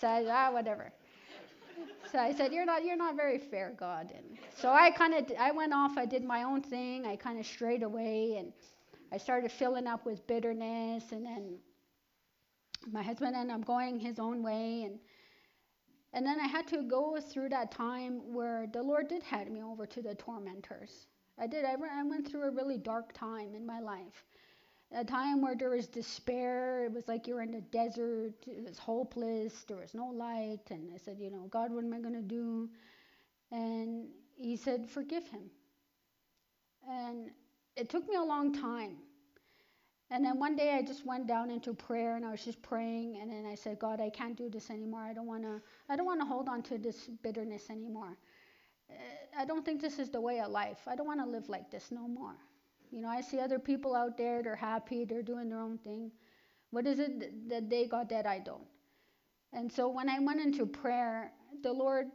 So 0.00 0.08
I, 0.08 0.24
ah, 0.28 0.52
whatever. 0.52 0.92
So 2.10 2.18
I 2.18 2.32
said, 2.32 2.52
you're 2.52 2.64
not, 2.64 2.84
you're 2.84 2.96
not 2.96 3.14
very 3.14 3.38
fair, 3.38 3.72
God. 3.78 4.12
And 4.16 4.38
so 4.56 4.70
I 4.70 4.90
kind 4.90 5.14
of, 5.14 5.30
I 5.38 5.52
went 5.52 5.72
off. 5.72 5.96
I 5.96 6.06
did 6.06 6.24
my 6.24 6.42
own 6.42 6.62
thing. 6.62 7.06
I 7.06 7.16
kind 7.16 7.38
of 7.38 7.46
strayed 7.46 7.82
away, 7.82 8.36
and 8.38 8.52
I 9.12 9.18
started 9.18 9.52
filling 9.52 9.86
up 9.86 10.04
with 10.04 10.26
bitterness. 10.26 11.12
And 11.12 11.24
then 11.24 11.58
my 12.90 13.02
husband 13.02 13.36
ended 13.36 13.54
up 13.54 13.64
going 13.64 14.00
his 14.00 14.18
own 14.18 14.42
way, 14.42 14.84
and 14.84 14.98
and 16.12 16.26
then 16.26 16.40
I 16.40 16.46
had 16.46 16.66
to 16.68 16.82
go 16.82 17.20
through 17.20 17.50
that 17.50 17.70
time 17.70 18.32
where 18.32 18.66
the 18.72 18.82
Lord 18.82 19.08
did 19.08 19.22
hand 19.22 19.50
me 19.50 19.62
over 19.62 19.86
to 19.86 20.02
the 20.02 20.14
tormentors. 20.14 21.06
I 21.38 21.46
did. 21.46 21.64
I, 21.64 21.74
I 21.74 22.02
went 22.02 22.28
through 22.28 22.42
a 22.42 22.50
really 22.50 22.78
dark 22.78 23.12
time 23.12 23.54
in 23.54 23.64
my 23.64 23.80
life 23.80 24.24
a 24.92 25.04
time 25.04 25.40
where 25.40 25.54
there 25.54 25.70
was 25.70 25.86
despair. 25.86 26.84
It 26.86 26.92
was 26.92 27.06
like 27.06 27.26
you 27.26 27.34
were 27.34 27.42
in 27.42 27.52
the 27.52 27.60
desert. 27.60 28.34
It 28.46 28.64
was 28.64 28.78
hopeless. 28.78 29.64
There 29.68 29.76
was 29.76 29.94
no 29.94 30.06
light. 30.06 30.60
And 30.70 30.90
I 30.92 30.98
said, 30.98 31.18
you 31.20 31.30
know, 31.30 31.46
God, 31.50 31.70
what 31.70 31.84
am 31.84 31.92
I 31.92 32.00
going 32.00 32.14
to 32.14 32.22
do? 32.22 32.68
And 33.52 34.08
he 34.36 34.56
said, 34.56 34.88
forgive 34.88 35.26
him. 35.28 35.50
And 36.88 37.30
it 37.76 37.88
took 37.88 38.08
me 38.08 38.16
a 38.16 38.22
long 38.22 38.52
time. 38.52 38.96
And 40.10 40.24
then 40.24 40.40
one 40.40 40.56
day 40.56 40.74
I 40.74 40.82
just 40.82 41.06
went 41.06 41.28
down 41.28 41.50
into 41.50 41.72
prayer 41.72 42.16
and 42.16 42.24
I 42.26 42.32
was 42.32 42.44
just 42.44 42.60
praying 42.62 43.18
and 43.20 43.30
then 43.30 43.46
I 43.46 43.54
said, 43.54 43.78
God, 43.78 44.00
I 44.00 44.10
can't 44.10 44.36
do 44.36 44.50
this 44.50 44.68
anymore. 44.70 45.02
I 45.02 45.12
don't 45.12 45.26
want 45.26 45.44
to 45.44 45.60
I 45.88 45.96
don't 45.96 46.06
want 46.06 46.20
to 46.20 46.26
hold 46.26 46.48
on 46.48 46.62
to 46.64 46.78
this 46.78 47.08
bitterness 47.22 47.70
anymore. 47.70 48.16
Uh, 48.90 48.94
I 49.38 49.44
don't 49.44 49.64
think 49.64 49.80
this 49.80 49.98
is 50.00 50.10
the 50.10 50.20
way 50.20 50.40
of 50.40 50.50
life. 50.50 50.78
I 50.88 50.96
don't 50.96 51.06
want 51.06 51.20
to 51.20 51.26
live 51.26 51.48
like 51.48 51.70
this 51.70 51.92
no 51.92 52.08
more. 52.08 52.34
You 52.90 53.02
know, 53.02 53.08
I 53.08 53.20
see 53.20 53.38
other 53.38 53.60
people 53.60 53.94
out 53.94 54.18
there, 54.18 54.42
they're 54.42 54.56
happy, 54.56 55.04
they're 55.04 55.22
doing 55.22 55.48
their 55.48 55.60
own 55.60 55.78
thing. 55.78 56.10
What 56.70 56.86
is 56.86 56.98
it 56.98 57.48
that 57.48 57.70
they 57.70 57.86
got 57.86 58.08
that 58.08 58.26
I 58.26 58.40
don't? 58.40 58.66
And 59.52 59.70
so 59.70 59.88
when 59.88 60.08
I 60.08 60.18
went 60.18 60.40
into 60.40 60.66
prayer, 60.66 61.32
the 61.62 61.72
Lord, 61.72 62.06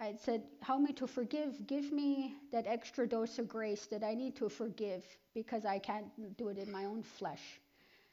I 0.00 0.14
said, 0.16 0.42
Help 0.62 0.82
me 0.82 0.92
to 0.94 1.06
forgive. 1.06 1.66
Give 1.66 1.92
me 1.92 2.34
that 2.52 2.66
extra 2.66 3.06
dose 3.06 3.38
of 3.38 3.48
grace 3.48 3.86
that 3.86 4.02
I 4.02 4.14
need 4.14 4.36
to 4.36 4.48
forgive 4.48 5.04
because 5.34 5.64
I 5.64 5.78
can't 5.78 6.06
do 6.36 6.48
it 6.48 6.58
in 6.58 6.70
my 6.70 6.84
own 6.84 7.02
flesh. 7.02 7.60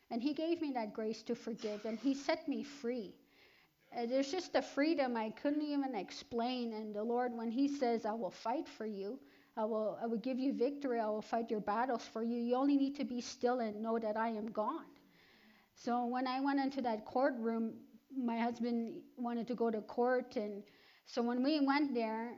And 0.10 0.22
He 0.22 0.34
gave 0.34 0.62
me 0.62 0.72
that 0.74 0.94
grace 0.94 1.24
to 1.24 1.36
forgive, 1.36 1.86
and 1.86 1.98
He 1.98 2.14
set 2.14 2.48
me 2.48 2.64
free. 2.64 3.14
And 3.94 4.10
there's 4.10 4.32
just 4.32 4.56
a 4.56 4.62
freedom 4.62 5.18
I 5.18 5.32
couldn't 5.32 5.62
even 5.62 5.96
explain. 5.96 6.74
And 6.74 6.94
the 6.94 7.04
Lord, 7.04 7.34
when 7.34 7.52
He 7.52 7.68
says, 7.68 8.06
I 8.06 8.14
will 8.14 8.32
fight 8.32 8.68
for 8.68 8.86
you, 8.86 9.20
I 9.58 9.66
will, 9.66 9.98
I 10.02 10.06
will 10.08 10.18
give 10.18 10.40
you 10.40 10.54
victory. 10.54 11.00
I 11.00 11.08
will 11.10 11.22
fight 11.22 11.52
your 11.52 11.60
battles 11.60 12.06
for 12.06 12.24
you. 12.24 12.38
You 12.38 12.56
only 12.56 12.78
need 12.78 12.96
to 12.98 13.04
be 13.04 13.20
still 13.20 13.60
and 13.60 13.82
know 13.82 14.00
that 14.00 14.16
I 14.16 14.30
am 14.30 14.52
God. 14.52 14.86
So 15.76 16.06
when 16.06 16.28
I 16.28 16.40
went 16.40 16.60
into 16.60 16.82
that 16.84 17.06
courtroom, 17.06 17.74
my 18.16 18.38
husband 18.38 19.02
wanted 19.18 19.48
to 19.48 19.56
go 19.56 19.70
to 19.70 19.82
court. 19.82 20.36
And 20.36 20.64
so 21.06 21.22
when 21.22 21.44
we 21.44 21.60
went 21.60 21.94
there, 21.94 22.34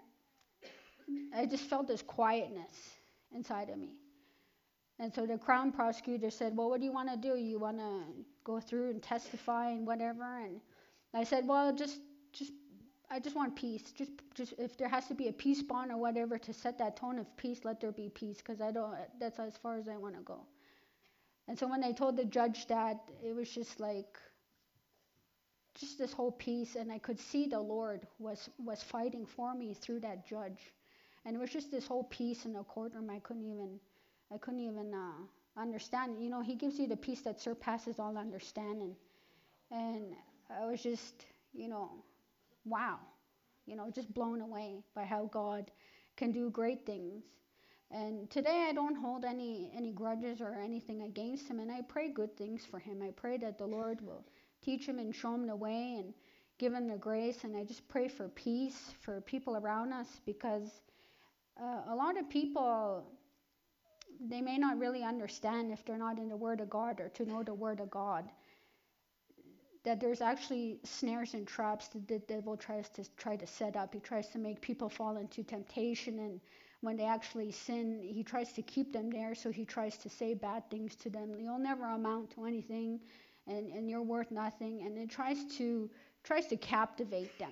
I 1.36 1.46
just 1.46 1.66
felt 1.66 1.88
this 1.88 2.02
quietness 2.02 2.72
inside 3.34 3.70
of 3.70 3.78
me. 3.78 3.94
And 5.00 5.14
so 5.14 5.26
the 5.26 5.38
crown 5.38 5.72
prosecutor 5.72 6.30
said, 6.30 6.56
Well, 6.56 6.70
what 6.70 6.80
do 6.80 6.86
you 6.86 6.92
want 6.92 7.10
to 7.10 7.18
do? 7.18 7.36
You 7.36 7.60
want 7.60 7.78
to 7.80 8.04
go 8.44 8.60
through 8.60 8.92
and 8.92 9.02
testify 9.02 9.70
and 9.70 9.86
whatever? 9.86 10.40
And 10.40 10.62
I 11.14 11.24
said, 11.24 11.48
Well, 11.48 11.76
just 11.76 12.00
just 12.32 12.54
I 13.14 13.20
just 13.20 13.36
want 13.36 13.56
peace. 13.56 13.92
Just, 13.92 14.12
just 14.34 14.54
if 14.58 14.76
there 14.76 14.88
has 14.88 15.08
to 15.08 15.14
be 15.14 15.28
a 15.28 15.34
peace 15.34 15.62
bond 15.62 15.92
or 15.92 15.98
whatever 15.98 16.40
to 16.40 16.52
set 16.52 16.80
that 16.80 16.96
tone 16.98 17.20
of 17.20 17.38
peace, 17.38 17.60
let 17.64 17.80
there 17.80 17.92
be 17.92 18.10
peace, 18.10 18.38
because 18.38 18.60
I 18.60 18.72
don't. 18.72 18.96
That's 19.20 19.38
as 19.40 19.56
far 19.56 19.78
as 19.78 19.88
I 19.88 19.98
want 19.98 20.16
to 20.16 20.22
go. 20.22 20.40
And 21.48 21.58
so 21.60 21.68
when 21.68 21.82
they 21.82 21.94
told 21.94 22.18
the 22.18 22.26
judge 22.26 22.66
that, 22.68 22.98
it 23.24 23.36
was 23.36 23.50
just 23.50 23.80
like, 23.80 24.18
just 25.80 25.98
this 25.98 26.14
whole 26.14 26.32
peace, 26.32 26.76
and 26.76 26.92
I 26.92 27.00
could 27.00 27.20
see 27.20 27.48
the 27.48 27.60
Lord 27.60 28.08
was 28.20 28.50
was 28.64 28.84
fighting 28.84 29.26
for 29.26 29.56
me 29.56 29.74
through 29.74 30.02
that 30.02 30.28
judge, 30.28 30.74
and 31.26 31.36
it 31.36 31.40
was 31.40 31.52
just 31.52 31.72
this 31.72 31.88
whole 31.88 32.06
peace 32.06 32.46
in 32.46 32.54
the 32.54 32.64
courtroom. 32.64 33.10
I 33.10 33.20
couldn't 33.20 33.46
even, 33.46 33.80
I 34.34 34.38
couldn't 34.38 34.62
even 34.62 34.94
uh, 34.94 35.62
understand. 35.62 36.24
You 36.24 36.30
know, 36.30 36.42
He 36.42 36.56
gives 36.56 36.80
you 36.80 36.88
the 36.88 36.98
peace 36.98 37.22
that 37.22 37.42
surpasses 37.42 38.00
all 38.00 38.18
understanding, 38.18 38.96
and 39.72 40.16
I 40.50 40.66
was 40.66 40.84
just, 40.84 41.26
you 41.54 41.70
know 41.70 41.92
wow, 42.66 43.00
you 43.66 43.76
know, 43.76 43.90
just 43.92 44.14
blown 44.14 44.42
away 44.42 44.84
by 44.96 45.06
how 45.06 45.26
God 45.32 45.72
can 46.18 46.32
do 46.32 46.50
great 46.50 46.86
things. 46.86 47.24
And 47.92 48.30
today 48.32 48.68
I 48.70 48.74
don't 48.74 48.96
hold 48.96 49.26
any 49.26 49.72
any 49.76 49.92
grudges 49.92 50.42
or 50.42 50.56
anything 50.56 51.04
against 51.04 51.48
him, 51.48 51.60
and 51.60 51.72
I 51.72 51.82
pray 51.82 52.10
good 52.10 52.36
things 52.38 52.66
for 52.66 52.80
him. 52.80 53.02
I 53.04 53.12
pray 53.12 53.38
that 53.38 53.58
the 53.58 53.68
Lord 53.68 54.02
will 54.02 54.26
teach 54.64 54.88
them 54.88 55.00
and 55.00 55.14
show 55.16 55.32
them 55.32 55.48
the 55.48 55.56
way 55.56 55.98
and 56.00 56.14
give 56.58 56.72
them 56.74 56.88
the 56.88 56.98
grace. 56.98 57.44
And 57.44 57.56
I 57.56 57.64
just 57.64 57.88
pray 57.88 58.08
for 58.08 58.30
peace 58.30 58.94
for 59.02 59.22
people 59.22 59.58
around 59.58 59.94
us 59.94 60.08
because 60.26 60.70
uh, 61.62 61.82
a 61.90 61.96
lot 61.96 62.20
of 62.20 62.30
people 62.30 63.06
they 64.30 64.42
may 64.42 64.58
not 64.58 64.80
really 64.80 65.04
understand 65.04 65.72
if 65.72 65.84
they're 65.84 65.98
not 65.98 66.18
in 66.18 66.30
the 66.30 66.38
Word 66.38 66.62
of 66.62 66.70
God 66.70 67.00
or 67.02 67.10
to 67.10 67.26
know 67.26 67.44
the 67.44 67.54
Word 67.54 67.80
of 67.80 67.90
God 67.90 68.30
that 69.84 70.00
there's 70.00 70.22
actually 70.22 70.80
snares 70.84 71.34
and 71.34 71.46
traps 71.46 71.90
that 71.90 72.08
the 72.08 72.20
devil 72.20 72.56
tries 72.56 72.88
to 72.90 73.04
try 73.18 73.36
to 73.36 73.46
set 73.46 73.76
up. 73.76 73.94
He 73.94 74.00
tries 74.00 74.30
to 74.30 74.38
make 74.38 74.62
people 74.62 74.90
fall 74.90 75.18
into 75.18 75.44
temptation, 75.44 76.20
and 76.20 76.40
when 76.82 76.96
they 76.96 77.06
actually 77.06 77.52
sin, 77.52 78.00
he 78.02 78.24
tries 78.24 78.54
to 78.54 78.62
keep 78.62 78.94
them 78.94 79.10
there. 79.10 79.36
So 79.36 79.52
he 79.52 79.66
tries 79.66 79.98
to 79.98 80.10
say 80.10 80.34
bad 80.34 80.70
things 80.70 80.96
to 80.98 81.10
them. 81.10 81.38
You'll 81.38 81.60
never 81.60 81.86
amount 81.86 82.32
to 82.36 82.46
anything, 82.46 83.00
and, 83.48 83.72
and 83.72 83.90
you're 83.90 84.02
worth 84.02 84.32
nothing. 84.32 84.82
And 84.86 84.98
it 84.98 85.10
tries 85.10 85.44
to 85.58 85.90
tries 86.24 86.48
to 86.48 86.58
captivate 86.58 87.38
them. 87.38 87.52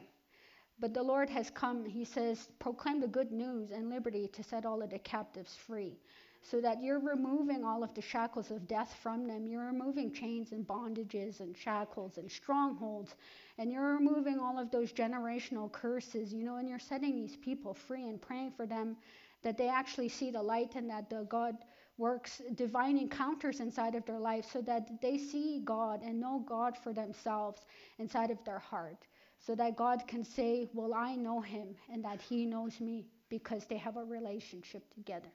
But 0.79 0.93
the 0.93 1.03
Lord 1.03 1.29
has 1.29 1.49
come. 1.49 1.85
He 1.85 2.05
says, 2.05 2.49
proclaim 2.57 3.01
the 3.01 3.07
good 3.07 3.31
news 3.31 3.71
and 3.71 3.89
liberty 3.89 4.27
to 4.29 4.43
set 4.43 4.65
all 4.65 4.81
of 4.81 4.89
the 4.89 4.99
captives 4.99 5.55
free 5.55 5.97
so 6.41 6.59
that 6.59 6.81
you're 6.81 6.99
removing 6.99 7.63
all 7.63 7.83
of 7.83 7.93
the 7.93 8.01
shackles 8.01 8.49
of 8.49 8.67
death 8.67 8.95
from 9.01 9.27
them. 9.27 9.47
You're 9.47 9.67
removing 9.67 10.11
chains 10.11 10.51
and 10.51 10.65
bondages 10.65 11.39
and 11.39 11.55
shackles 11.55 12.17
and 12.17 12.31
strongholds, 12.31 13.15
and 13.57 13.71
you're 13.71 13.93
removing 13.93 14.39
all 14.39 14.57
of 14.57 14.71
those 14.71 14.91
generational 14.91 15.71
curses, 15.71 16.33
you 16.33 16.43
know, 16.43 16.55
and 16.55 16.67
you're 16.67 16.79
setting 16.79 17.15
these 17.15 17.35
people 17.35 17.73
free 17.73 18.07
and 18.07 18.19
praying 18.19 18.53
for 18.57 18.65
them 18.65 18.97
that 19.43 19.57
they 19.57 19.67
actually 19.67 20.09
see 20.09 20.31
the 20.31 20.41
light 20.41 20.75
and 20.75 20.89
that 20.89 21.09
the 21.09 21.25
God 21.29 21.57
works 21.97 22.41
divine 22.55 22.97
encounters 22.97 23.59
inside 23.59 23.95
of 23.95 24.05
their 24.05 24.19
life 24.19 24.45
so 24.51 24.61
that 24.61 25.01
they 25.01 25.17
see 25.17 25.61
God 25.63 26.01
and 26.03 26.19
know 26.19 26.43
God 26.47 26.77
for 26.77 26.93
themselves 26.93 27.61
inside 27.99 28.31
of 28.31 28.43
their 28.43 28.59
heart. 28.59 28.97
So 29.39 29.55
that 29.55 29.75
God 29.75 30.03
can 30.07 30.23
say, 30.23 30.69
Well, 30.73 30.93
I 30.93 31.15
know 31.15 31.41
him 31.41 31.75
and 31.91 32.03
that 32.05 32.21
he 32.21 32.45
knows 32.45 32.79
me 32.79 33.07
because 33.29 33.65
they 33.65 33.77
have 33.77 33.97
a 33.97 34.03
relationship 34.03 34.83
together. 34.93 35.31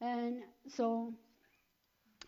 And 0.00 0.42
so 0.68 1.12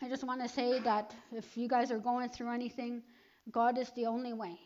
I 0.03 0.09
just 0.09 0.25
want 0.25 0.43
to 0.43 0.49
say 0.49 0.79
that 0.81 1.15
if 1.33 1.57
you 1.57 1.69
guys 1.69 1.91
are 1.91 1.99
going 1.99 2.29
through 2.29 2.53
anything, 2.53 3.03
God 3.51 3.79
is 3.79 3.91
the 3.91 4.07
only 4.07 4.33
way. 4.33 4.59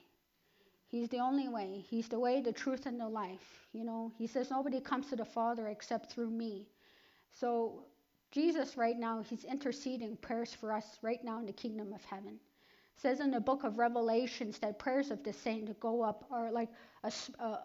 He's 0.88 1.08
the 1.08 1.18
only 1.18 1.48
way. 1.48 1.84
He's 1.88 2.08
the 2.08 2.18
way, 2.18 2.40
the 2.40 2.52
truth, 2.52 2.86
and 2.86 2.98
the 2.98 3.08
life. 3.08 3.68
You 3.72 3.84
know, 3.84 4.12
He 4.16 4.26
says 4.26 4.50
nobody 4.50 4.80
comes 4.80 5.08
to 5.10 5.16
the 5.16 5.24
Father 5.24 5.68
except 5.68 6.12
through 6.12 6.30
me. 6.30 6.66
So 7.32 7.84
Jesus, 8.30 8.76
right 8.76 8.98
now, 8.98 9.22
He's 9.22 9.44
interceding 9.44 10.16
prayers 10.16 10.52
for 10.52 10.72
us 10.72 10.98
right 11.02 11.22
now 11.24 11.38
in 11.38 11.46
the 11.46 11.52
kingdom 11.52 11.92
of 11.92 12.04
heaven. 12.04 12.34
It 12.34 13.00
says 13.00 13.20
in 13.20 13.30
the 13.30 13.40
book 13.40 13.64
of 13.64 13.78
Revelations 13.78 14.58
that 14.58 14.78
prayers 14.78 15.10
of 15.10 15.22
the 15.22 15.32
saint 15.32 15.78
go 15.80 16.02
up 16.02 16.24
are 16.30 16.50
like 16.50 16.68
a, 17.04 17.12
a, 17.38 17.58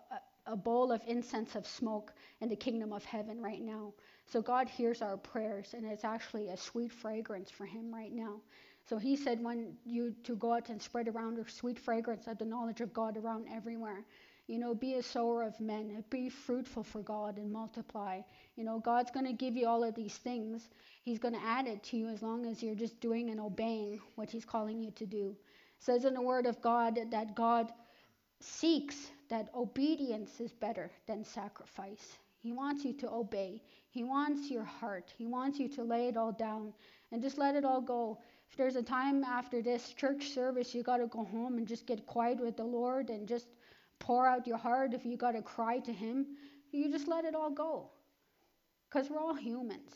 a 0.46 0.56
bowl 0.56 0.92
of 0.92 1.02
incense 1.08 1.56
of 1.56 1.68
smoke 1.68 2.14
in 2.40 2.50
the 2.50 2.56
kingdom 2.56 2.94
of 2.94 3.04
heaven 3.04 3.42
right 3.42 3.62
now. 3.62 3.94
So 4.26 4.42
God 4.42 4.70
hears 4.70 5.02
our 5.02 5.18
prayers, 5.18 5.74
and 5.74 5.86
it's 5.86 6.06
actually 6.06 6.50
a 6.50 6.58
sweet 6.58 6.92
fragrance 6.92 7.52
for 7.52 7.66
Him 7.66 7.94
right 7.94 8.14
now. 8.14 8.40
So 8.88 8.98
He 8.98 9.16
said, 9.18 9.44
when 9.44 9.76
you 9.86 10.16
to 10.24 10.36
go 10.36 10.54
out 10.54 10.70
and 10.70 10.82
spread 10.82 11.08
around 11.08 11.40
a 11.40 11.50
sweet 11.50 11.80
fragrance 11.80 12.28
of 12.28 12.38
the 12.38 12.46
knowledge 12.46 12.82
of 12.82 12.94
God 12.94 13.18
around 13.18 13.48
everywhere. 13.52 14.06
You 14.48 14.60
know, 14.60 14.76
be 14.76 14.96
a 14.96 15.04
sower 15.04 15.44
of 15.44 15.60
men, 15.62 16.04
be 16.10 16.28
fruitful 16.30 16.84
for 16.84 17.02
God 17.02 17.38
and 17.38 17.52
multiply. 17.52 18.22
You 18.56 18.66
know, 18.66 18.80
God's 18.80 19.12
going 19.12 19.26
to 19.26 19.34
give 19.34 19.56
you 19.56 19.68
all 19.68 19.84
of 19.84 19.96
these 19.96 20.18
things. 20.18 20.70
He's 21.04 21.20
going 21.20 21.34
to 21.34 21.46
add 21.46 21.66
it 21.68 21.82
to 21.84 21.98
you 21.98 22.10
as 22.10 22.22
long 22.22 22.46
as 22.46 22.62
you're 22.62 22.76
just 22.76 23.00
doing 23.00 23.30
and 23.30 23.40
obeying 23.40 24.02
what 24.16 24.30
He's 24.30 24.46
calling 24.46 24.82
you 24.82 24.92
to 24.92 25.06
do. 25.06 25.30
It 25.30 25.84
says 25.84 26.04
in 26.04 26.14
the 26.14 26.22
Word 26.22 26.46
of 26.46 26.62
God 26.62 27.00
that 27.12 27.36
God 27.36 27.72
seeks 28.42 29.12
that 29.30 29.50
obedience 29.56 30.42
is 30.42 30.52
better 30.52 30.92
than 31.08 31.24
sacrifice. 31.24 32.18
He 32.42 32.52
wants 32.52 32.84
you 32.84 32.92
to 32.96 33.10
obey. 33.10 33.62
He 33.90 34.04
wants 34.04 34.52
your 34.52 34.66
heart. 34.66 35.14
He 35.18 35.26
wants 35.26 35.60
you 35.60 35.70
to 35.70 35.84
lay 35.84 36.10
it 36.10 36.18
all 36.18 36.34
down 36.34 36.74
and 37.12 37.22
just 37.22 37.38
let 37.38 37.56
it 37.56 37.64
all 37.64 37.80
go. 37.80 38.20
If 38.52 38.58
there's 38.58 38.76
a 38.76 38.84
time 38.84 39.24
after 39.24 39.62
this 39.62 39.94
church 39.94 40.32
service, 40.32 40.76
you 40.76 40.84
got 40.84 40.98
to 40.98 41.08
go 41.08 41.24
home 41.24 41.58
and 41.58 41.66
just 41.66 41.88
get 41.88 42.06
quiet 42.06 42.40
with 42.42 42.58
the 42.58 42.66
Lord 42.66 43.10
and 43.10 43.28
just 43.28 43.48
pour 44.04 44.28
out 44.28 44.46
your 44.46 44.58
heart. 44.58 44.94
If 44.94 45.06
you 45.06 45.18
got 45.18 45.32
to 45.32 45.42
cry 45.42 45.80
to 45.80 45.92
Him, 45.92 46.28
you 46.72 46.92
just 46.92 47.08
let 47.08 47.26
it 47.26 47.34
all 47.34 47.50
go. 47.50 47.90
Because 48.90 49.10
we're 49.10 49.20
all 49.20 49.34
humans. 49.34 49.90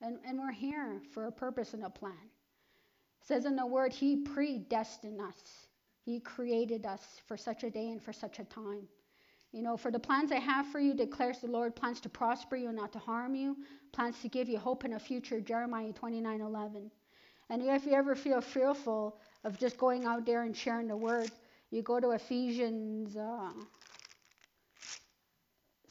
And, 0.00 0.18
and 0.26 0.38
we're 0.38 0.50
here 0.50 1.00
for 1.12 1.26
a 1.26 1.32
purpose 1.32 1.74
and 1.74 1.84
a 1.84 1.90
plan. 1.90 2.14
It 3.20 3.26
says 3.26 3.44
in 3.44 3.54
the 3.54 3.66
word, 3.66 3.92
He 3.92 4.16
predestined 4.16 5.20
us. 5.20 5.68
He 6.04 6.20
created 6.20 6.86
us 6.86 7.02
for 7.26 7.36
such 7.36 7.64
a 7.64 7.70
day 7.70 7.90
and 7.90 8.02
for 8.02 8.12
such 8.12 8.38
a 8.38 8.44
time. 8.44 8.88
You 9.52 9.62
know, 9.62 9.76
for 9.76 9.90
the 9.90 9.98
plans 9.98 10.32
I 10.32 10.38
have 10.38 10.66
for 10.66 10.80
you, 10.80 10.94
declares 10.94 11.38
the 11.38 11.46
Lord, 11.46 11.76
plans 11.76 12.00
to 12.00 12.08
prosper 12.08 12.56
you 12.56 12.68
and 12.68 12.76
not 12.76 12.92
to 12.92 12.98
harm 12.98 13.34
you, 13.34 13.56
plans 13.92 14.20
to 14.22 14.28
give 14.28 14.48
you 14.48 14.58
hope 14.58 14.84
in 14.84 14.94
a 14.94 14.98
future, 14.98 15.40
Jeremiah 15.40 15.92
29 15.92 16.40
11. 16.40 16.90
And 17.48 17.62
if 17.62 17.86
you 17.86 17.92
ever 17.92 18.14
feel 18.14 18.40
fearful 18.40 19.18
of 19.44 19.58
just 19.58 19.78
going 19.78 20.04
out 20.04 20.26
there 20.26 20.42
and 20.42 20.56
sharing 20.56 20.88
the 20.88 20.96
word, 20.96 21.30
you 21.70 21.82
go 21.82 22.00
to 22.00 22.10
Ephesians 22.10 23.16
uh, 23.16 23.52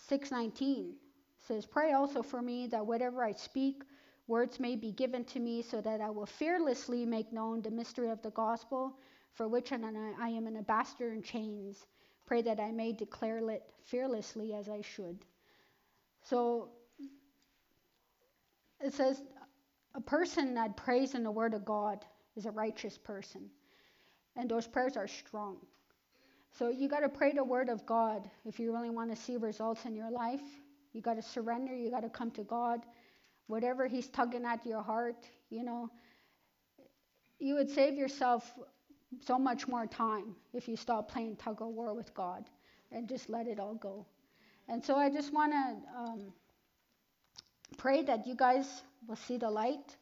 6:19. 0.10 0.94
Says, 1.40 1.66
"Pray 1.66 1.94
also 1.94 2.24
for 2.24 2.42
me 2.42 2.68
that 2.68 2.86
whatever 2.86 3.24
I 3.24 3.34
speak, 3.34 3.84
words 4.28 4.60
may 4.60 4.76
be 4.76 4.92
given 4.92 5.26
to 5.26 5.40
me, 5.40 5.62
so 5.62 5.82
that 5.82 6.02
I 6.02 6.10
will 6.10 6.26
fearlessly 6.26 7.06
make 7.06 7.32
known 7.32 7.62
the 7.62 7.72
mystery 7.72 8.10
of 8.10 8.22
the 8.22 8.32
gospel, 8.32 8.98
for 9.34 9.48
which 9.48 9.72
I 9.72 9.76
am 9.76 10.48
an 10.48 10.58
ambassador 10.58 11.12
in 11.12 11.22
chains. 11.22 11.86
Pray 12.26 12.42
that 12.42 12.60
I 12.60 12.72
may 12.72 12.94
declare 12.94 13.38
it 13.50 13.64
fearlessly 13.84 14.54
as 14.54 14.70
I 14.70 14.82
should." 14.82 15.24
So 16.24 16.70
it 18.82 18.94
says, 18.94 19.22
a 19.94 20.02
person 20.02 20.56
that 20.56 20.76
prays 20.76 21.16
in 21.16 21.24
the 21.24 21.32
Word 21.32 21.54
of 21.54 21.66
God 21.66 22.06
is 22.36 22.46
a 22.46 22.52
righteous 22.52 22.98
person, 22.98 23.50
and 24.36 24.50
those 24.50 24.68
prayers 24.68 24.98
are 24.98 25.08
strong. 25.08 25.58
So 26.58 26.70
you 26.70 26.88
got 26.88 27.02
to 27.02 27.10
pray 27.10 27.34
the 27.34 27.44
Word 27.44 27.70
of 27.70 27.86
God 27.86 28.30
if 28.46 28.60
you 28.60 28.74
really 28.74 28.90
want 28.90 29.10
to 29.14 29.22
see 29.22 29.36
results 29.38 29.86
in 29.86 29.96
your 29.96 30.10
life. 30.10 30.42
You 30.94 31.02
got 31.02 31.16
to 31.16 31.22
surrender. 31.22 31.76
You 31.76 31.92
got 31.92 32.04
to 32.04 32.10
come 32.10 32.32
to 32.32 32.44
God. 32.44 32.82
Whatever 33.48 33.88
He's 33.88 34.08
tugging 34.08 34.46
at 34.46 34.66
your 34.66 34.82
heart, 34.82 35.28
you 35.50 35.64
know, 35.64 35.90
you 37.40 37.56
would 37.56 37.70
save 37.70 37.96
yourself 37.96 38.54
so 39.22 39.38
much 39.38 39.68
more 39.68 39.86
time 39.86 40.36
if 40.54 40.68
you 40.68 40.76
stop 40.76 41.12
playing 41.12 41.36
tug 41.36 41.62
of 41.62 41.68
war 41.68 41.94
with 41.94 42.14
God 42.14 42.46
and 42.92 43.08
just 43.08 43.30
let 43.30 43.48
it 43.48 43.60
all 43.60 43.76
go. 43.76 44.06
And 44.68 44.84
so 44.84 44.96
I 44.96 45.10
just 45.10 45.34
want 45.34 45.52
to 45.52 46.00
um, 46.00 46.34
pray 47.78 48.02
that 48.04 48.26
you 48.26 48.36
guys 48.36 48.84
will 49.08 49.16
see 49.16 49.38
the 49.38 49.50
light 49.50 49.96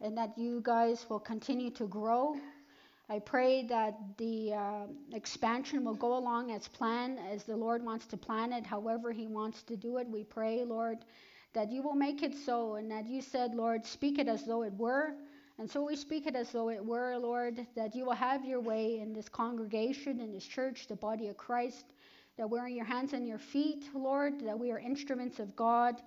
and 0.00 0.16
that 0.16 0.38
you 0.38 0.60
guys 0.62 1.04
will 1.08 1.18
continue 1.18 1.70
to 1.70 1.86
grow. 1.86 2.36
I 3.10 3.18
pray 3.20 3.66
that 3.68 3.96
the 4.18 4.52
uh, 4.52 4.86
expansion 5.14 5.82
will 5.82 5.94
go 5.94 6.18
along 6.18 6.50
as 6.50 6.68
planned, 6.68 7.18
as 7.32 7.44
the 7.44 7.56
Lord 7.56 7.82
wants 7.82 8.06
to 8.06 8.18
plan 8.18 8.52
it, 8.52 8.66
however 8.66 9.12
He 9.12 9.26
wants 9.26 9.62
to 9.64 9.76
do 9.76 9.96
it. 9.96 10.06
We 10.06 10.24
pray, 10.24 10.62
Lord, 10.64 10.98
that 11.54 11.72
you 11.72 11.82
will 11.82 11.94
make 11.94 12.22
it 12.22 12.34
so, 12.34 12.74
and 12.74 12.90
that 12.90 13.06
you 13.06 13.22
said, 13.22 13.54
Lord, 13.54 13.86
speak 13.86 14.18
it 14.18 14.28
as 14.28 14.44
though 14.44 14.62
it 14.62 14.74
were. 14.74 15.14
And 15.58 15.70
so 15.70 15.84
we 15.84 15.96
speak 15.96 16.26
it 16.26 16.36
as 16.36 16.50
though 16.50 16.68
it 16.68 16.84
were, 16.84 17.16
Lord, 17.16 17.66
that 17.74 17.94
you 17.94 18.04
will 18.04 18.12
have 18.12 18.44
your 18.44 18.60
way 18.60 19.00
in 19.00 19.14
this 19.14 19.28
congregation, 19.28 20.20
in 20.20 20.30
this 20.30 20.44
church, 20.44 20.86
the 20.86 20.94
body 20.94 21.28
of 21.28 21.38
Christ, 21.38 21.86
that 22.36 22.48
we're 22.48 22.66
in 22.66 22.76
your 22.76 22.84
hands 22.84 23.14
and 23.14 23.26
your 23.26 23.38
feet, 23.38 23.86
Lord, 23.94 24.40
that 24.42 24.58
we 24.58 24.70
are 24.70 24.78
instruments 24.78 25.40
of 25.40 25.56
God. 25.56 26.00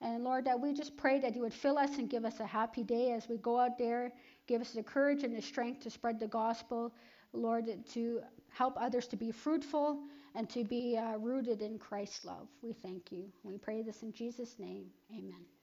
And 0.00 0.24
Lord, 0.24 0.44
that 0.46 0.60
we 0.60 0.72
just 0.72 0.96
pray 0.96 1.20
that 1.20 1.34
you 1.34 1.42
would 1.42 1.54
fill 1.54 1.78
us 1.78 1.98
and 1.98 2.10
give 2.10 2.24
us 2.24 2.40
a 2.40 2.46
happy 2.46 2.82
day 2.82 3.12
as 3.12 3.28
we 3.28 3.36
go 3.36 3.58
out 3.60 3.78
there. 3.78 4.12
Give 4.46 4.60
us 4.60 4.72
the 4.72 4.82
courage 4.82 5.24
and 5.24 5.34
the 5.34 5.42
strength 5.42 5.80
to 5.80 5.90
spread 5.90 6.20
the 6.20 6.28
gospel, 6.28 6.92
Lord, 7.32 7.66
to 7.94 8.20
help 8.50 8.74
others 8.80 9.06
to 9.08 9.16
be 9.16 9.30
fruitful 9.32 10.00
and 10.34 10.48
to 10.50 10.64
be 10.64 10.96
uh, 10.96 11.16
rooted 11.16 11.62
in 11.62 11.78
Christ's 11.78 12.24
love. 12.24 12.48
We 12.62 12.72
thank 12.72 13.10
you. 13.10 13.24
We 13.42 13.58
pray 13.58 13.82
this 13.82 14.02
in 14.02 14.12
Jesus' 14.12 14.58
name. 14.58 14.86
Amen. 15.10 15.55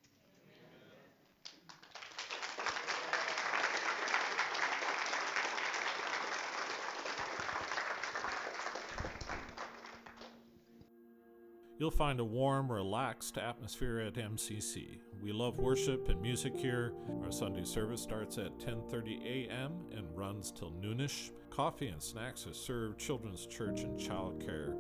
You'll 11.84 11.92
find 11.92 12.22
a 12.22 12.24
warm, 12.24 12.72
relaxed 12.72 13.38
atmosphere 13.38 14.00
at 14.00 14.14
MCC. 14.14 15.00
We 15.22 15.34
love 15.34 15.58
worship 15.58 16.08
and 16.08 16.22
music 16.22 16.56
here. 16.56 16.94
Our 17.26 17.30
Sunday 17.30 17.66
service 17.66 18.02
starts 18.02 18.38
at 18.38 18.58
10:30 18.58 19.50
a.m. 19.50 19.74
and 19.92 20.08
runs 20.16 20.54
till 20.54 20.72
noonish. 20.72 21.32
Coffee 21.50 21.90
and 21.90 22.02
snacks 22.02 22.48
are 22.48 22.54
served. 22.54 23.00
Children's 23.00 23.46
church 23.48 23.82
and 23.82 24.00
childcare 24.00 24.78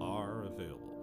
are 0.00 0.44
available. 0.44 0.97